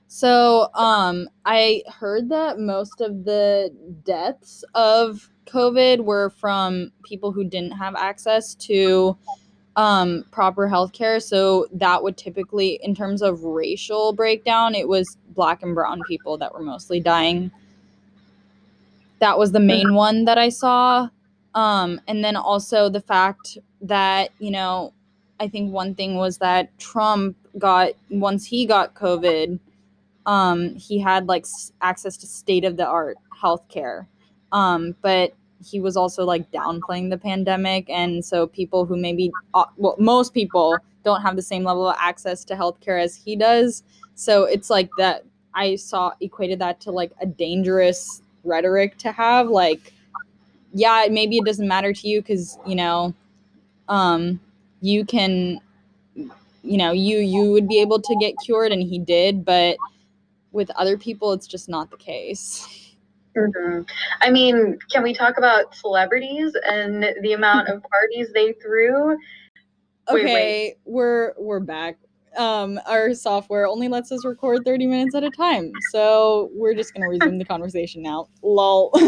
[0.08, 7.44] So, um, I heard that most of the deaths of COVID were from people who
[7.44, 9.16] didn't have access to
[9.76, 11.18] um, proper health care.
[11.18, 16.36] So that would typically, in terms of racial breakdown, it was black and brown people
[16.38, 17.50] that were mostly dying.
[19.22, 21.08] That was the main one that I saw.
[21.54, 24.92] Um, and then also the fact that, you know,
[25.38, 29.60] I think one thing was that Trump got, once he got COVID,
[30.26, 31.46] um, he had like
[31.80, 34.06] access to state of the art healthcare.
[34.50, 39.66] Um, but he was also like downplaying the pandemic, and so people who maybe, uh,
[39.76, 43.84] well, most people don't have the same level of access to healthcare as he does.
[44.16, 45.24] So it's like that.
[45.54, 49.48] I saw equated that to like a dangerous rhetoric to have.
[49.48, 49.92] Like,
[50.72, 53.14] yeah, maybe it doesn't matter to you because you know,
[53.88, 54.40] um,
[54.80, 55.60] you can,
[56.14, 59.76] you know, you you would be able to get cured, and he did, but
[60.52, 62.94] with other people, it's just not the case.
[63.36, 63.82] Mm-hmm.
[64.20, 69.12] I mean, can we talk about celebrities and the amount of parties they threw?
[70.08, 70.76] Okay, wait, wait.
[70.84, 71.96] we're we're back.
[72.36, 76.94] Um, our software only lets us record 30 minutes at a time, so we're just
[76.94, 78.28] gonna resume the conversation now.
[78.42, 78.90] Lol.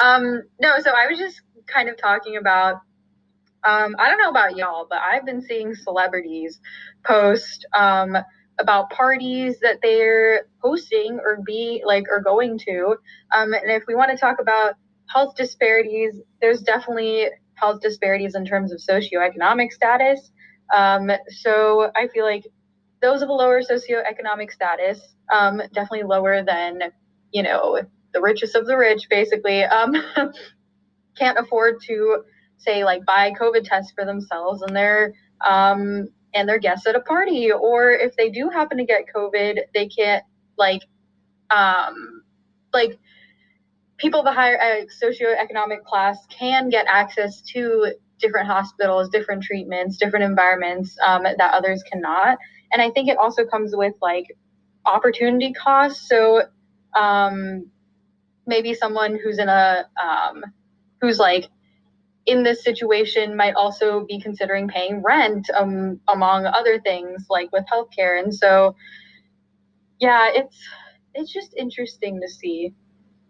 [0.00, 2.76] um, no, so I was just kind of talking about
[3.64, 6.60] um, I don't know about y'all, but I've been seeing celebrities
[7.04, 8.16] post um,
[8.58, 12.96] about parties that they're hosting or be like or going to.
[13.32, 14.74] Um, and if we want to talk about
[15.06, 20.32] health disparities, there's definitely health disparities in terms of socioeconomic status.
[20.74, 22.46] Um, so I feel like
[23.00, 25.00] those of a lower socioeconomic status,
[25.32, 26.80] um, definitely lower than,
[27.32, 27.80] you know,
[28.12, 29.94] the richest of the rich, basically, um,
[31.18, 32.22] can't afford to
[32.58, 35.14] say like buy COVID tests for themselves and their
[35.46, 39.58] um, and their guests at a party, or if they do happen to get COVID,
[39.74, 40.24] they can't
[40.56, 40.82] like
[41.50, 42.22] um,
[42.72, 42.98] like
[43.98, 49.98] people of the higher uh, socioeconomic class can get access to different hospitals, different treatments,
[49.98, 52.38] different environments um, that others cannot.
[52.72, 54.26] And I think it also comes with like
[54.86, 56.08] opportunity costs.
[56.08, 56.44] So
[56.96, 57.66] um,
[58.46, 60.42] maybe someone who's in a um,
[61.00, 61.48] who's like
[62.26, 67.64] in this situation might also be considering paying rent um, among other things like with
[67.72, 68.76] healthcare and so
[70.00, 70.56] yeah it's
[71.14, 72.72] it's just interesting to see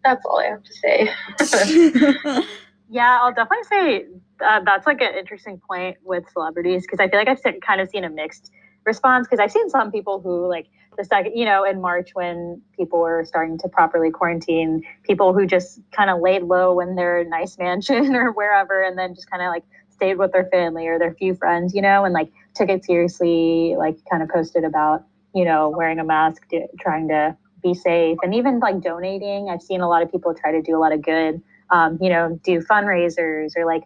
[0.04, 1.10] that's all i have to say
[2.90, 4.06] yeah i'll definitely say
[4.42, 7.88] uh, that's like an interesting point with celebrities because i feel like i've kind of
[7.88, 8.50] seen a mixed
[8.84, 12.60] response because i've seen some people who like the second, you know, in March when
[12.76, 17.24] people were starting to properly quarantine, people who just kind of laid low in their
[17.24, 20.98] nice mansion or wherever, and then just kind of like stayed with their family or
[20.98, 25.04] their few friends, you know, and like took it seriously, like kind of posted about,
[25.34, 29.48] you know, wearing a mask, do, trying to be safe, and even like donating.
[29.48, 32.10] I've seen a lot of people try to do a lot of good, um, you
[32.10, 33.84] know, do fundraisers or like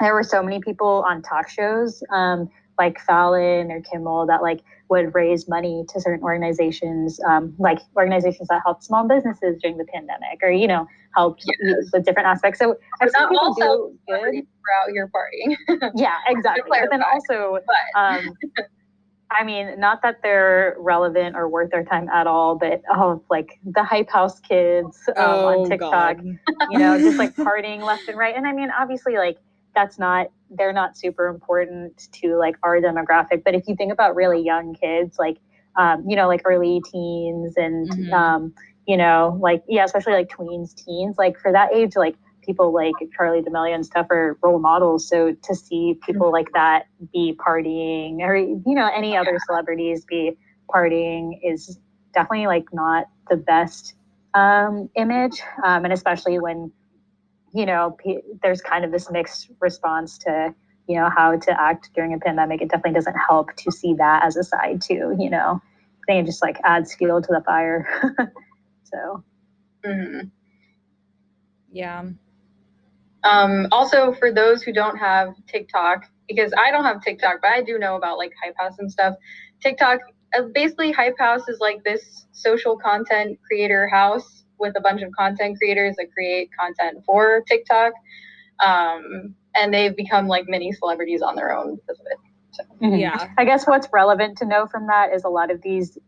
[0.00, 4.60] there were so many people on talk shows um, like Fallon or Kimmel that like
[4.88, 9.86] would raise money to certain organizations, um, like organizations that helped small businesses during the
[9.92, 11.90] pandemic, or you know, helped yes.
[11.92, 12.58] with different aspects.
[12.58, 15.56] So I've seen people do good throughout your party.
[15.96, 16.78] yeah, exactly.
[16.80, 17.76] but then also, but.
[17.96, 18.36] Um,
[19.28, 23.58] I mean, not that they're relevant or worth their time at all, but oh, like
[23.64, 26.18] the hype house kids um, oh, on TikTok,
[26.70, 28.36] you know, just like partying left and right.
[28.36, 29.38] And I mean, obviously, like
[29.76, 34.16] that's not they're not super important to like our demographic but if you think about
[34.16, 35.36] really young kids like
[35.76, 38.12] um, you know like early teens and mm-hmm.
[38.12, 38.54] um,
[38.86, 42.94] you know like yeah especially like tweens teens like for that age like people like
[43.18, 48.20] charli d'amelio and stuff are role models so to see people like that be partying
[48.20, 50.36] or you know any other celebrities be
[50.68, 51.78] partying is
[52.14, 53.94] definitely like not the best
[54.34, 56.70] um, image um, and especially when
[57.54, 57.96] you know,
[58.42, 60.54] there's kind of this mixed response to,
[60.88, 62.62] you know, how to act during a pandemic.
[62.62, 65.60] It definitely doesn't help to see that as a side too, you know.
[65.62, 67.86] I think it just like adds fuel to the fire.
[68.84, 69.24] so.
[69.84, 70.28] Mm-hmm.
[71.72, 72.04] Yeah.
[73.24, 77.62] Um, also, for those who don't have TikTok, because I don't have TikTok, but I
[77.62, 79.14] do know about like Hype House and stuff.
[79.60, 80.00] TikTok,
[80.36, 85.10] uh, basically, Hype House is like this social content creator house with a bunch of
[85.12, 87.92] content creators that create content for TikTok.
[88.64, 92.18] Um, and they've become like mini celebrities on their own because of it.
[92.52, 92.62] So.
[92.82, 92.96] Mm-hmm.
[92.96, 93.28] Yeah.
[93.36, 95.98] I guess what's relevant to know from that is a lot of these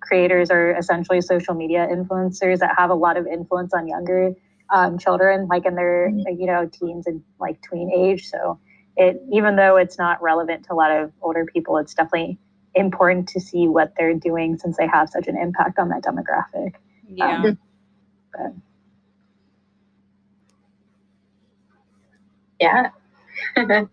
[0.00, 4.34] creators are essentially social media influencers that have a lot of influence on younger
[4.72, 6.40] um, children, like in their mm-hmm.
[6.40, 8.28] you know teens and like tween age.
[8.28, 8.58] So
[8.96, 12.38] it even though it's not relevant to a lot of older people, it's definitely
[12.74, 16.74] important to see what they're doing since they have such an impact on that demographic.
[17.08, 17.42] Yeah.
[17.42, 17.58] Um,
[18.32, 18.52] but.
[22.60, 22.90] Yeah.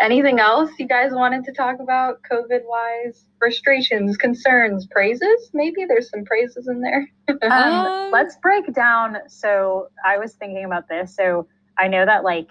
[0.00, 3.24] Anything else you guys wanted to talk about COVID wise?
[3.38, 5.50] Frustrations, concerns, praises?
[5.52, 7.08] Maybe there's some praises in there.
[7.50, 9.18] um, let's break down.
[9.28, 11.14] So I was thinking about this.
[11.14, 11.46] So
[11.78, 12.50] I know that like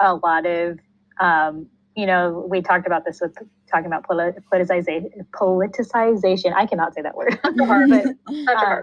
[0.00, 0.78] a lot of,
[1.20, 3.36] um, you know, we talked about this with
[3.70, 5.10] talking about politicization.
[5.32, 6.54] Politicization.
[6.54, 7.38] I cannot say that word.
[7.42, 8.82] but, um,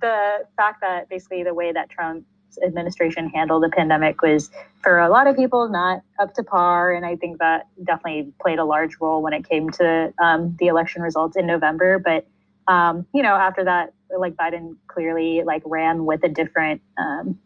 [0.00, 2.24] the fact that basically the way that Trump's
[2.64, 4.50] administration handled the pandemic was
[4.82, 8.58] for a lot of people not up to par and i think that definitely played
[8.58, 12.26] a large role when it came to um, the election results in november but
[12.68, 17.38] um, you know after that like biden clearly like ran with a different um,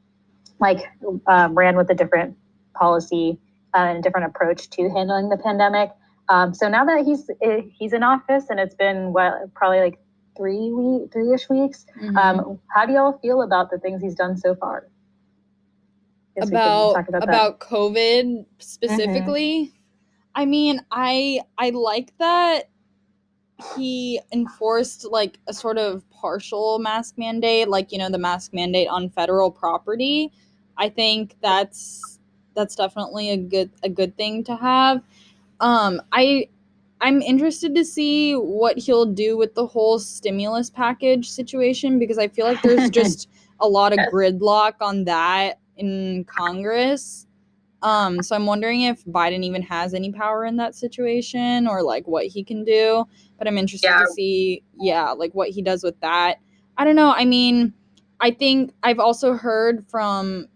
[0.61, 0.91] like
[1.27, 2.37] um, ran with a different
[2.75, 3.39] policy
[3.75, 5.91] uh, and a different approach to handling the pandemic.
[6.29, 9.99] Um, so now that he's eh, he's in office and it's been what probably like
[10.37, 11.87] three week, three-ish weeks.
[12.01, 12.17] Mm-hmm.
[12.17, 14.89] Um, how do y'all feel about the things he's done so far?
[16.39, 19.67] About about, about COVID specifically.
[19.67, 19.77] Mm-hmm.
[20.35, 22.69] I mean, I I like that
[23.75, 28.89] he enforced like a sort of partial mask mandate, like you know the mask mandate
[28.89, 30.31] on federal property.
[30.77, 32.19] I think that's
[32.55, 35.03] that's definitely a good a good thing to have.
[35.61, 36.49] Um, I
[37.01, 42.29] I'm interested to see what he'll do with the whole stimulus package situation because I
[42.29, 43.29] feel like there's just
[43.61, 47.27] a lot of gridlock on that in Congress.
[47.83, 52.07] Um, so I'm wondering if Biden even has any power in that situation or like
[52.07, 53.05] what he can do.
[53.39, 54.01] But I'm interested yeah.
[54.01, 56.39] to see, yeah, like what he does with that.
[56.79, 57.13] I don't know.
[57.15, 57.75] I mean,
[58.21, 60.47] I think I've also heard from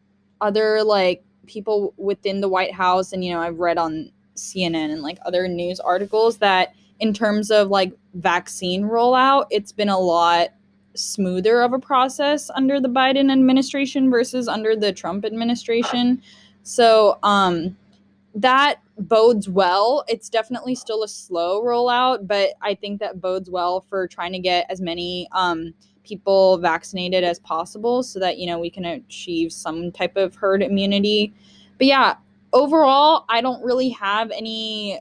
[0.41, 4.11] other like people within the White House, and you know, I've read on
[4.41, 9.89] CNN and like other news articles that in terms of like vaccine rollout, it's been
[9.89, 10.49] a lot
[10.95, 16.23] smoother of a process under the Biden administration versus under the Trump administration.
[16.63, 17.77] So, um,
[18.35, 20.05] that bodes well.
[20.09, 24.39] It's definitely still a slow rollout, but I think that bodes well for trying to
[24.39, 25.75] get as many um,
[26.05, 30.63] people vaccinated as possible so that, you know, we can achieve some type of herd
[30.63, 31.33] immunity.
[31.79, 32.17] But yeah,
[32.53, 35.01] overall, I don't really have any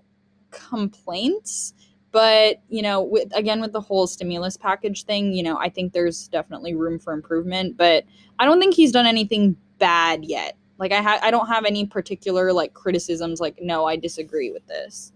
[0.51, 1.73] complaints.
[2.11, 5.93] But, you know, with again with the whole stimulus package thing, you know, I think
[5.93, 8.03] there's definitely room for improvement, but
[8.39, 10.57] I don't think he's done anything bad yet.
[10.79, 14.65] Like I ha- I don't have any particular like criticisms like no, I disagree with
[14.65, 15.13] this.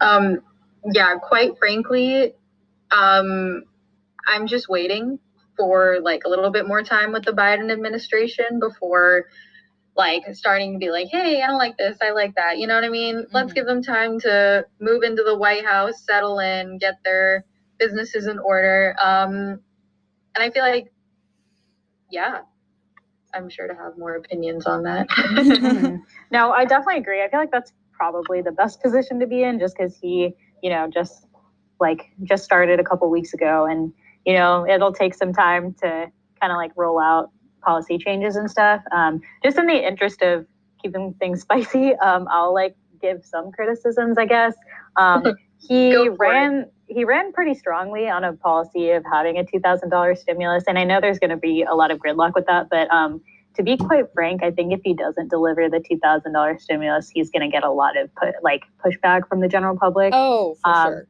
[0.00, 0.40] Um
[0.92, 2.34] yeah, quite frankly,
[2.90, 3.62] um
[4.26, 5.20] I'm just waiting
[5.58, 9.26] for like a little bit more time with the Biden administration before
[9.96, 12.58] like starting to be like, hey, I don't like this, I like that.
[12.58, 13.16] You know what I mean?
[13.16, 13.34] Mm-hmm.
[13.34, 17.44] Let's give them time to move into the White House, settle in, get their
[17.78, 18.94] businesses in order.
[19.02, 19.60] Um,
[20.34, 20.92] and I feel like
[22.10, 22.40] yeah,
[23.34, 25.08] I'm sure to have more opinions on that.
[25.08, 25.96] mm-hmm.
[26.30, 27.22] No, I definitely agree.
[27.22, 30.70] I feel like that's probably the best position to be in just because he, you
[30.70, 31.26] know, just
[31.80, 33.92] like just started a couple weeks ago and,
[34.28, 37.30] you know, it'll take some time to kind of like roll out
[37.62, 38.82] policy changes and stuff.
[38.92, 40.46] Um, just in the interest of
[40.82, 44.54] keeping things spicy, um, I'll like give some criticisms, I guess.
[44.96, 45.24] Um,
[45.58, 50.64] he ran it he ran pretty strongly on a policy of having a $2,000 stimulus.
[50.66, 53.20] And I know there's going to be a lot of gridlock with that, but um,
[53.54, 57.42] to be quite frank, I think if he doesn't deliver the $2,000 stimulus, he's going
[57.42, 60.12] to get a lot of put, like pushback from the general public.
[60.14, 61.06] Oh, for um, sure.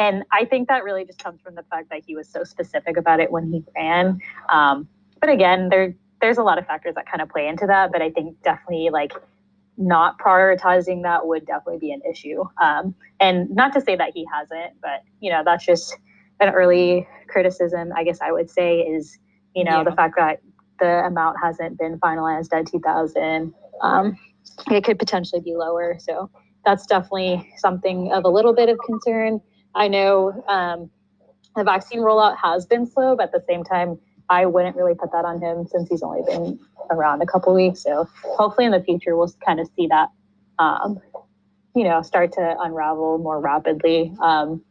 [0.00, 2.96] And I think that really just comes from the fact that he was so specific
[2.96, 4.18] about it when he ran.
[4.48, 4.88] Um,
[5.20, 7.92] but again, there there's a lot of factors that kind of play into that.
[7.92, 9.12] But I think definitely like
[9.76, 12.44] not prioritizing that would definitely be an issue.
[12.62, 15.94] Um, and not to say that he hasn't, but you know, that's just
[16.40, 19.18] an early criticism, I guess I would say, is
[19.54, 19.84] you know yeah.
[19.84, 20.40] the fact that
[20.78, 23.52] the amount hasn't been finalized at 2000.
[23.82, 24.18] Um,
[24.70, 25.98] it could potentially be lower.
[25.98, 26.30] So
[26.64, 29.42] that's definitely something of a little bit of concern.
[29.74, 30.90] I know um,
[31.56, 33.98] the vaccine rollout has been slow, but at the same time,
[34.28, 36.58] I wouldn't really put that on him since he's only been
[36.90, 37.82] around a couple weeks.
[37.82, 40.08] So hopefully in the future we'll kind of see that,
[40.58, 41.00] um,
[41.74, 44.14] you know, start to unravel more rapidly.
[44.20, 44.62] Um,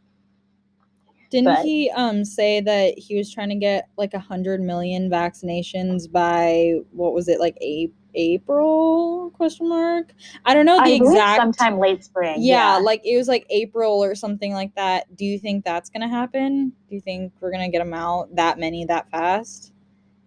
[1.29, 5.09] Didn't but, he um, say that he was trying to get like a hundred million
[5.09, 7.98] vaccinations by what was it like April?
[8.15, 10.13] April question mark
[10.45, 12.35] I don't know the I exact sometime late spring.
[12.39, 15.15] Yeah, yeah, like it was like April or something like that.
[15.15, 16.73] Do you think that's gonna happen?
[16.89, 19.73] Do you think we're gonna get them out that many that fast?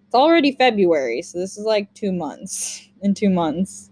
[0.07, 2.89] It's already February, so this is like two months.
[3.03, 3.91] In two months,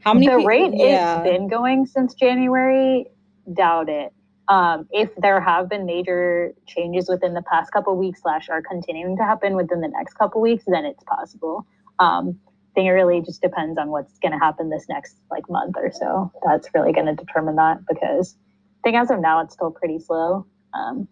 [0.00, 0.26] how many?
[0.26, 1.16] The rate yeah.
[1.16, 3.06] has been going since January.
[3.52, 4.12] Doubt it.
[4.48, 9.16] Um, if there have been major changes within the past couple weeks slash are continuing
[9.16, 11.66] to happen within the next couple weeks, then it's possible.
[11.98, 12.38] Um,
[12.76, 15.90] think it really just depends on what's going to happen this next like month or
[15.90, 16.30] so.
[16.46, 18.36] That's really going to determine that because
[18.84, 20.46] I think as of now it's still pretty slow.
[20.74, 21.08] Um,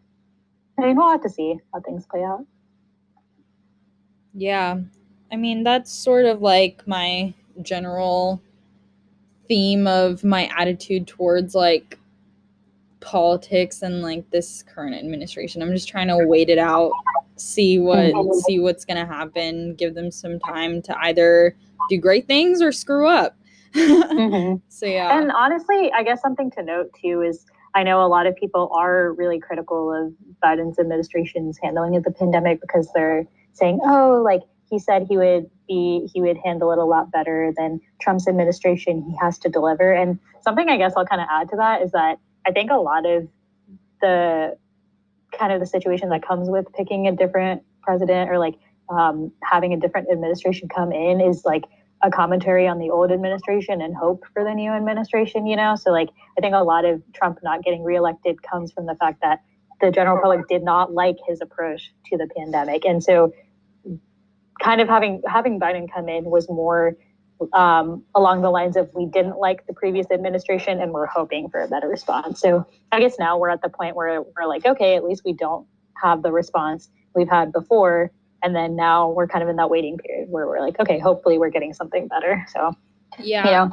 [0.78, 2.44] I mean, we'll have to see how things play out.
[4.34, 4.78] Yeah,
[5.32, 8.42] I mean that's sort of like my general
[9.48, 11.98] theme of my attitude towards like
[13.00, 15.62] politics and like this current administration.
[15.62, 16.92] I'm just trying to wait it out,
[17.36, 18.38] see what mm-hmm.
[18.40, 21.56] see what's gonna happen, give them some time to either
[21.88, 23.36] do great things or screw up.
[23.74, 24.56] mm-hmm.
[24.68, 25.18] So yeah.
[25.18, 28.70] And honestly, I guess something to note too is I know a lot of people
[28.74, 30.12] are really critical of
[30.42, 35.50] Biden's administration's handling of the pandemic because they're saying, oh, like he said he would
[35.66, 39.02] be he would handle it a lot better than Trump's administration.
[39.02, 39.92] He has to deliver.
[39.92, 42.76] And something I guess I'll kind of add to that is that I think a
[42.76, 43.28] lot of
[44.00, 44.56] the
[45.38, 48.54] kind of the situation that comes with picking a different president or like
[48.90, 51.64] um, having a different administration come in is like
[52.02, 55.74] a commentary on the old administration and hope for the new administration, you know?
[55.74, 59.22] So, like, I think a lot of Trump not getting reelected comes from the fact
[59.22, 59.42] that
[59.80, 62.84] the general public did not like his approach to the pandemic.
[62.84, 63.32] And so,
[64.62, 66.96] kind of having having Biden come in was more
[67.52, 71.60] um, along the lines of we didn't like the previous administration and we're hoping for
[71.60, 72.40] a better response.
[72.40, 75.32] So I guess now we're at the point where we're like, okay, at least we
[75.32, 75.66] don't
[76.02, 78.10] have the response we've had before.
[78.42, 81.38] And then now we're kind of in that waiting period where we're like, okay, hopefully
[81.38, 82.44] we're getting something better.
[82.52, 82.74] So,
[83.18, 83.44] yeah.
[83.44, 83.72] You know,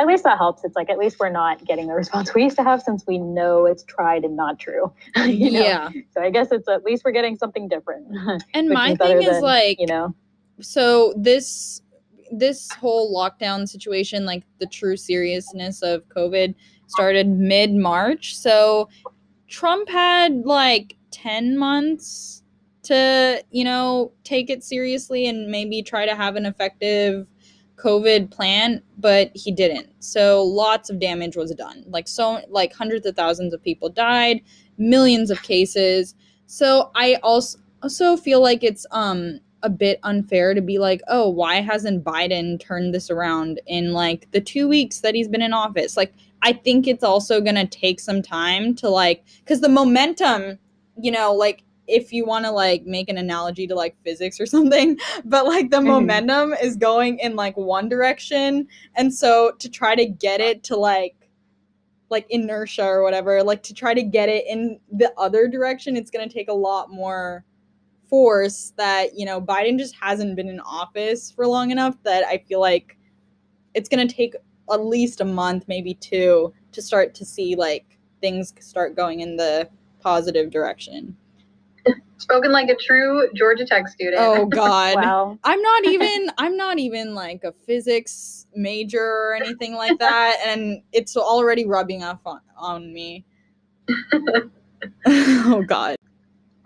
[0.00, 0.64] at least that helps.
[0.64, 3.18] It's like at least we're not getting the response we used to have since we
[3.18, 4.92] know it's tried and not true.
[5.16, 5.60] you know?
[5.60, 5.90] Yeah.
[6.12, 8.06] So I guess it's at least we're getting something different.
[8.54, 10.14] And my thing is than, like you know,
[10.60, 11.82] so this
[12.30, 16.54] this whole lockdown situation like the true seriousness of covid
[16.86, 18.88] started mid march so
[19.48, 22.42] trump had like 10 months
[22.82, 27.26] to you know take it seriously and maybe try to have an effective
[27.76, 29.88] covid plan but he didn't.
[30.00, 31.84] So lots of damage was done.
[31.86, 34.40] Like so like hundreds of thousands of people died
[34.76, 36.14] millions of cases.
[36.46, 41.28] So i also also feel like it's um a bit unfair to be like, oh,
[41.28, 45.52] why hasn't Biden turned this around in like the two weeks that he's been in
[45.52, 45.96] office?
[45.96, 50.58] Like, I think it's also gonna take some time to like, because the momentum,
[51.00, 54.46] you know, like if you want to like make an analogy to like physics or
[54.56, 55.86] something, but like the Mhm.
[55.86, 60.76] momentum is going in like one direction, and so to try to get it to
[60.76, 61.14] like
[62.10, 66.10] like inertia or whatever, like to try to get it in the other direction, it's
[66.10, 67.44] gonna take a lot more
[68.08, 72.38] force that you know Biden just hasn't been in office for long enough that I
[72.38, 72.96] feel like
[73.74, 74.34] it's going to take
[74.70, 79.36] at least a month maybe two to start to see like things start going in
[79.36, 79.68] the
[80.00, 81.16] positive direction.
[82.18, 84.16] Spoken like a true Georgia Tech student.
[84.18, 84.96] Oh god.
[85.02, 85.38] wow.
[85.44, 90.82] I'm not even I'm not even like a physics major or anything like that and
[90.92, 93.24] it's already rubbing off on, on me.
[95.06, 95.96] oh god.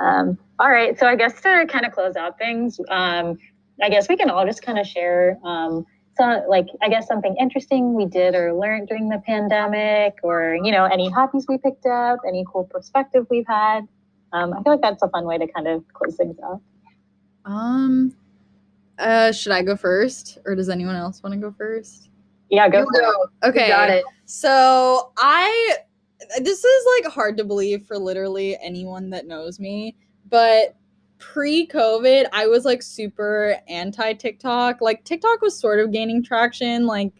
[0.03, 0.99] Um, all right.
[0.99, 3.39] So I guess to kind of close out things, um,
[3.83, 5.87] I guess we can all just kind of share um,
[6.17, 10.73] some, like, I guess something interesting we did or learned during the pandemic, or you
[10.73, 13.87] know, any hobbies we picked up, any cool perspective we've had.
[14.33, 16.61] Um, I feel like that's a fun way to kind of close things out.
[17.45, 18.15] Um
[18.99, 22.11] uh should I go first or does anyone else want to go first?
[22.51, 23.05] Yeah, go You for it.
[23.43, 23.49] go.
[23.49, 23.67] Okay.
[23.67, 24.05] You got it.
[24.27, 25.77] So I
[26.41, 29.97] this is like hard to believe for literally anyone that knows me,
[30.29, 30.77] but
[31.23, 34.81] pre-COVID, I was like super anti TikTok.
[34.81, 37.13] Like TikTok was sort of gaining traction like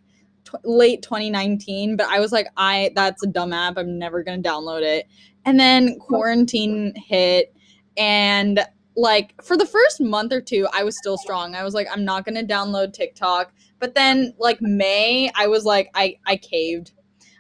[0.45, 3.79] tw- late 2019, but I was like I that's a dumb app.
[3.79, 5.07] I'm never going to download it.
[5.45, 7.55] And then quarantine hit
[7.97, 8.61] and
[8.97, 11.55] like for the first month or two, I was still strong.
[11.55, 13.53] I was like I'm not going to download TikTok.
[13.79, 16.93] But then like May, I was like I I caved.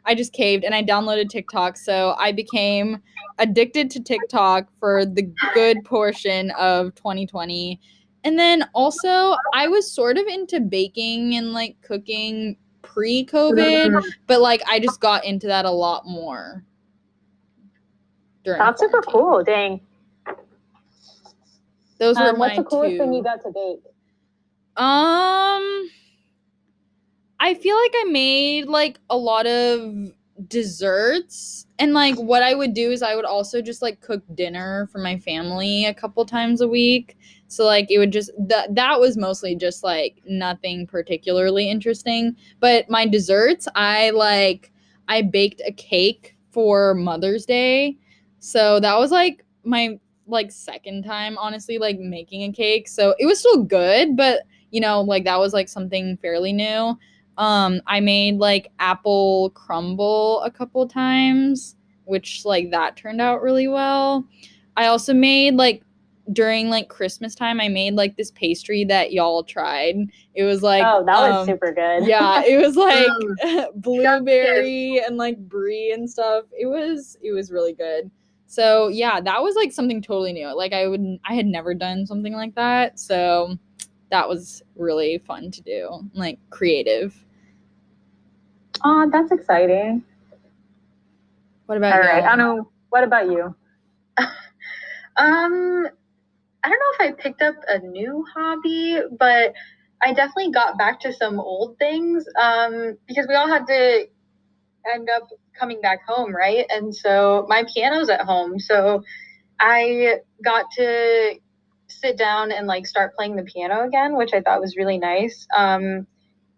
[0.04, 1.76] I just caved and I downloaded TikTok.
[1.76, 3.00] So I became
[3.38, 7.80] addicted to TikTok for the good portion of 2020.
[8.24, 14.40] And then also, I was sort of into baking and like cooking pre COVID, but
[14.40, 16.64] like I just got into that a lot more.
[18.44, 19.42] During That's super cool.
[19.44, 19.80] Dang.
[21.98, 22.98] Those were Um, my what's the coolest two.
[22.98, 23.84] thing you got to bake?
[24.76, 25.90] Um,
[27.42, 30.12] I feel like I made like a lot of
[30.46, 34.88] desserts, and like what I would do is I would also just like cook dinner
[34.92, 37.16] for my family a couple times a week.
[37.48, 42.36] So like it would just that that was mostly just like nothing particularly interesting.
[42.60, 44.70] But my desserts, I like
[45.08, 47.98] I baked a cake for Mother's Day.
[48.38, 52.86] So that was like my like second time honestly like making a cake.
[52.86, 56.96] So it was still good, but you know, like that was like something fairly new.
[57.38, 63.68] Um I made like apple crumble a couple times, which like that turned out really
[63.68, 64.26] well.
[64.76, 65.82] I also made like
[66.32, 69.96] during like Christmas time I made like this pastry that y'all tried.
[70.34, 72.06] It was like oh, that was um, super good.
[72.06, 76.44] yeah, it was like blueberry and like brie and stuff.
[76.58, 78.10] It was it was really good.
[78.46, 80.54] So yeah, that was like something totally new.
[80.54, 82.98] Like I would I had never done something like that.
[82.98, 83.56] So
[84.12, 86.08] that was really fun to do.
[86.14, 87.24] Like creative.
[88.84, 90.04] Oh, that's exciting.
[91.66, 92.22] What about All right.
[92.22, 92.28] you?
[92.28, 92.70] I don't know.
[92.90, 93.54] What about you?
[95.14, 95.86] Um,
[96.64, 99.52] I don't know if I picked up a new hobby, but
[100.02, 104.06] I definitely got back to some old things um, because we all had to
[104.94, 106.64] end up coming back home, right?
[106.70, 109.02] And so my piano's at home, so
[109.60, 111.34] I got to
[112.00, 115.46] sit down and like start playing the piano again, which I thought was really nice.
[115.56, 116.06] Um,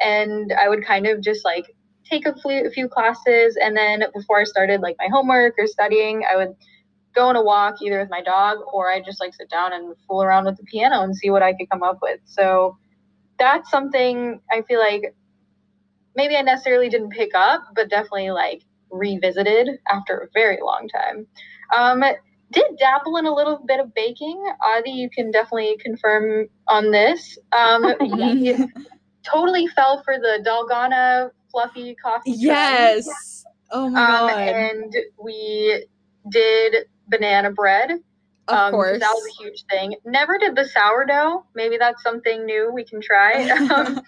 [0.00, 1.74] and I would kind of just like
[2.08, 5.66] take a few, a few classes, and then before I started like my homework or
[5.66, 6.54] studying, I would
[7.14, 9.94] go on a walk either with my dog or I just like sit down and
[10.06, 12.20] fool around with the piano and see what I could come up with.
[12.24, 12.76] So
[13.38, 15.14] that's something I feel like
[16.16, 21.26] maybe I necessarily didn't pick up, but definitely like revisited after a very long time.
[21.74, 22.02] Um,
[22.54, 24.42] did dabble in a little bit of baking.
[24.62, 27.38] Adi, you can definitely confirm on this.
[27.56, 28.56] Um, we
[29.24, 32.32] totally fell for the Dalgona fluffy coffee.
[32.32, 33.44] Yes.
[33.70, 34.40] Oh my Um, god.
[34.48, 35.86] and we
[36.30, 37.90] did banana bread.
[38.48, 39.00] of um, course.
[39.00, 39.94] That was a huge thing.
[40.04, 41.44] Never did the sourdough.
[41.54, 43.48] Maybe that's something new we can try.
[43.74, 44.00] um,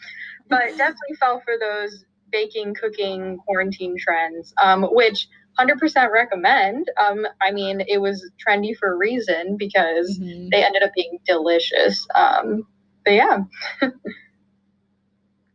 [0.49, 5.29] but definitely fell for those baking, cooking, quarantine trends, um, which
[5.59, 6.87] 100% recommend.
[7.05, 10.51] Um, I mean, it was trendy for a reason because Mhm.
[10.51, 12.07] they ended up being delicious.
[12.15, 12.67] Um,
[13.05, 13.39] but yeah,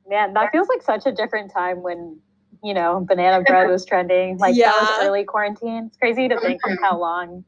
[0.07, 2.19] Man, that feels like such a different time when,
[2.63, 4.37] you know, banana bread was trending.
[4.37, 5.85] Like that was early quarantine.
[5.87, 7.43] It's crazy to think of how long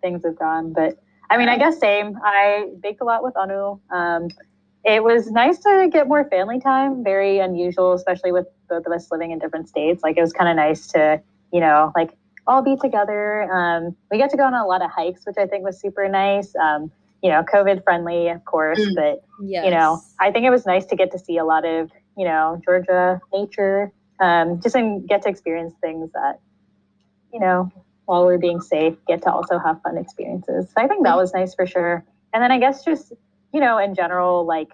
[0.00, 0.72] things have gone.
[0.72, 0.98] But
[1.30, 2.16] I mean, I guess same.
[2.24, 3.78] I baked a lot with Anu.
[3.90, 4.28] Um,
[4.84, 7.04] it was nice to get more family time.
[7.04, 10.02] Very unusual, especially with both of us living in different states.
[10.02, 11.20] Like it was kind of nice to,
[11.52, 12.10] you know, like
[12.46, 13.42] all be together.
[13.52, 16.08] Um, we get to go on a lot of hikes, which I think was super
[16.08, 16.54] nice.
[16.56, 16.90] Um,
[17.22, 18.94] you know, COVID friendly, of course, Mm.
[18.94, 19.64] but yes.
[19.64, 22.24] you know, I think it was nice to get to see a lot of, you
[22.24, 26.38] know, Georgia nature, um, just and get to experience things that,
[27.32, 27.70] you know,
[28.06, 30.66] while we're being safe, get to also have fun experiences.
[30.68, 32.04] So I think that was nice for sure.
[32.32, 33.12] And then I guess just,
[33.52, 34.70] you know, in general, like,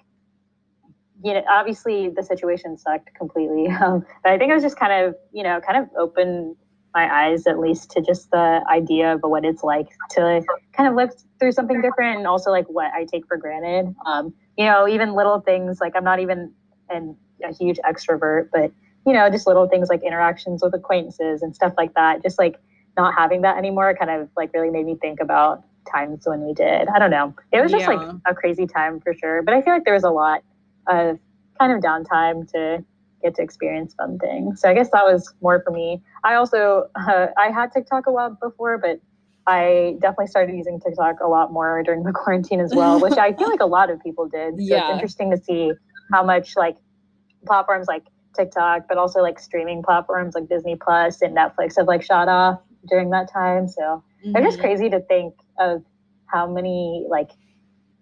[1.22, 3.68] you know, obviously the situation sucked completely.
[3.82, 6.56] Um, but I think it was just kind of, you know, kind of opened
[6.94, 10.42] my eyes at least to just the idea of what it's like to
[10.72, 13.94] kind of live through something different and also like what I take for granted.
[14.06, 16.52] Um, you know, even little things like I'm not even
[16.88, 18.70] an, a huge extrovert, but
[19.06, 22.22] you know, just little things like interactions with acquaintances and stuff like that.
[22.22, 22.58] Just like
[22.96, 26.54] not having that anymore kind of like really made me think about times when we
[26.54, 26.88] did.
[26.88, 27.34] I don't know.
[27.52, 29.42] It was just like a crazy time for sure.
[29.42, 30.42] But I feel like there was a lot
[30.86, 31.18] of
[31.58, 32.84] kind of downtime to
[33.24, 34.60] get to experience fun things.
[34.60, 36.02] So I guess that was more for me.
[36.22, 39.00] I also uh, I had TikTok a while before, but
[39.46, 43.32] I definitely started using TikTok a lot more during the quarantine as well, which I
[43.32, 44.54] feel like a lot of people did.
[44.56, 44.80] So Yeah.
[44.82, 45.72] it's interesting to see
[46.12, 46.76] how much like
[47.46, 48.04] platforms like
[48.36, 52.60] TikTok, but also like streaming platforms like Disney Plus and Netflix have like shot off
[52.88, 53.68] during that time.
[53.68, 54.02] So
[54.34, 54.62] it's just Mhm.
[54.62, 55.82] crazy to think of
[56.26, 57.30] how many like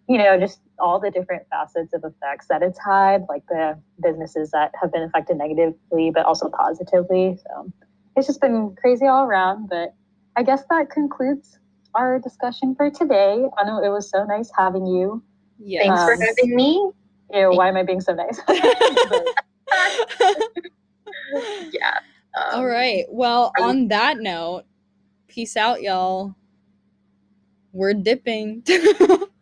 [0.08, 4.50] you know just all the different facets of effects that it's had like the businesses
[4.50, 7.72] that have been affected negatively but also positively so
[8.16, 9.94] it's just been crazy all around but
[10.36, 11.58] i guess that concludes
[11.94, 15.22] our discussion for today i know it was so nice having you
[15.58, 15.84] Yes.
[15.86, 16.90] thanks for Um, having me.
[17.32, 18.40] Ew, why am i being so nice
[21.70, 21.98] Yeah.
[22.36, 23.04] Um, All right.
[23.10, 24.64] Well, are you- on that note,
[25.28, 26.34] peace out, y'all.
[27.72, 28.62] We're dipping.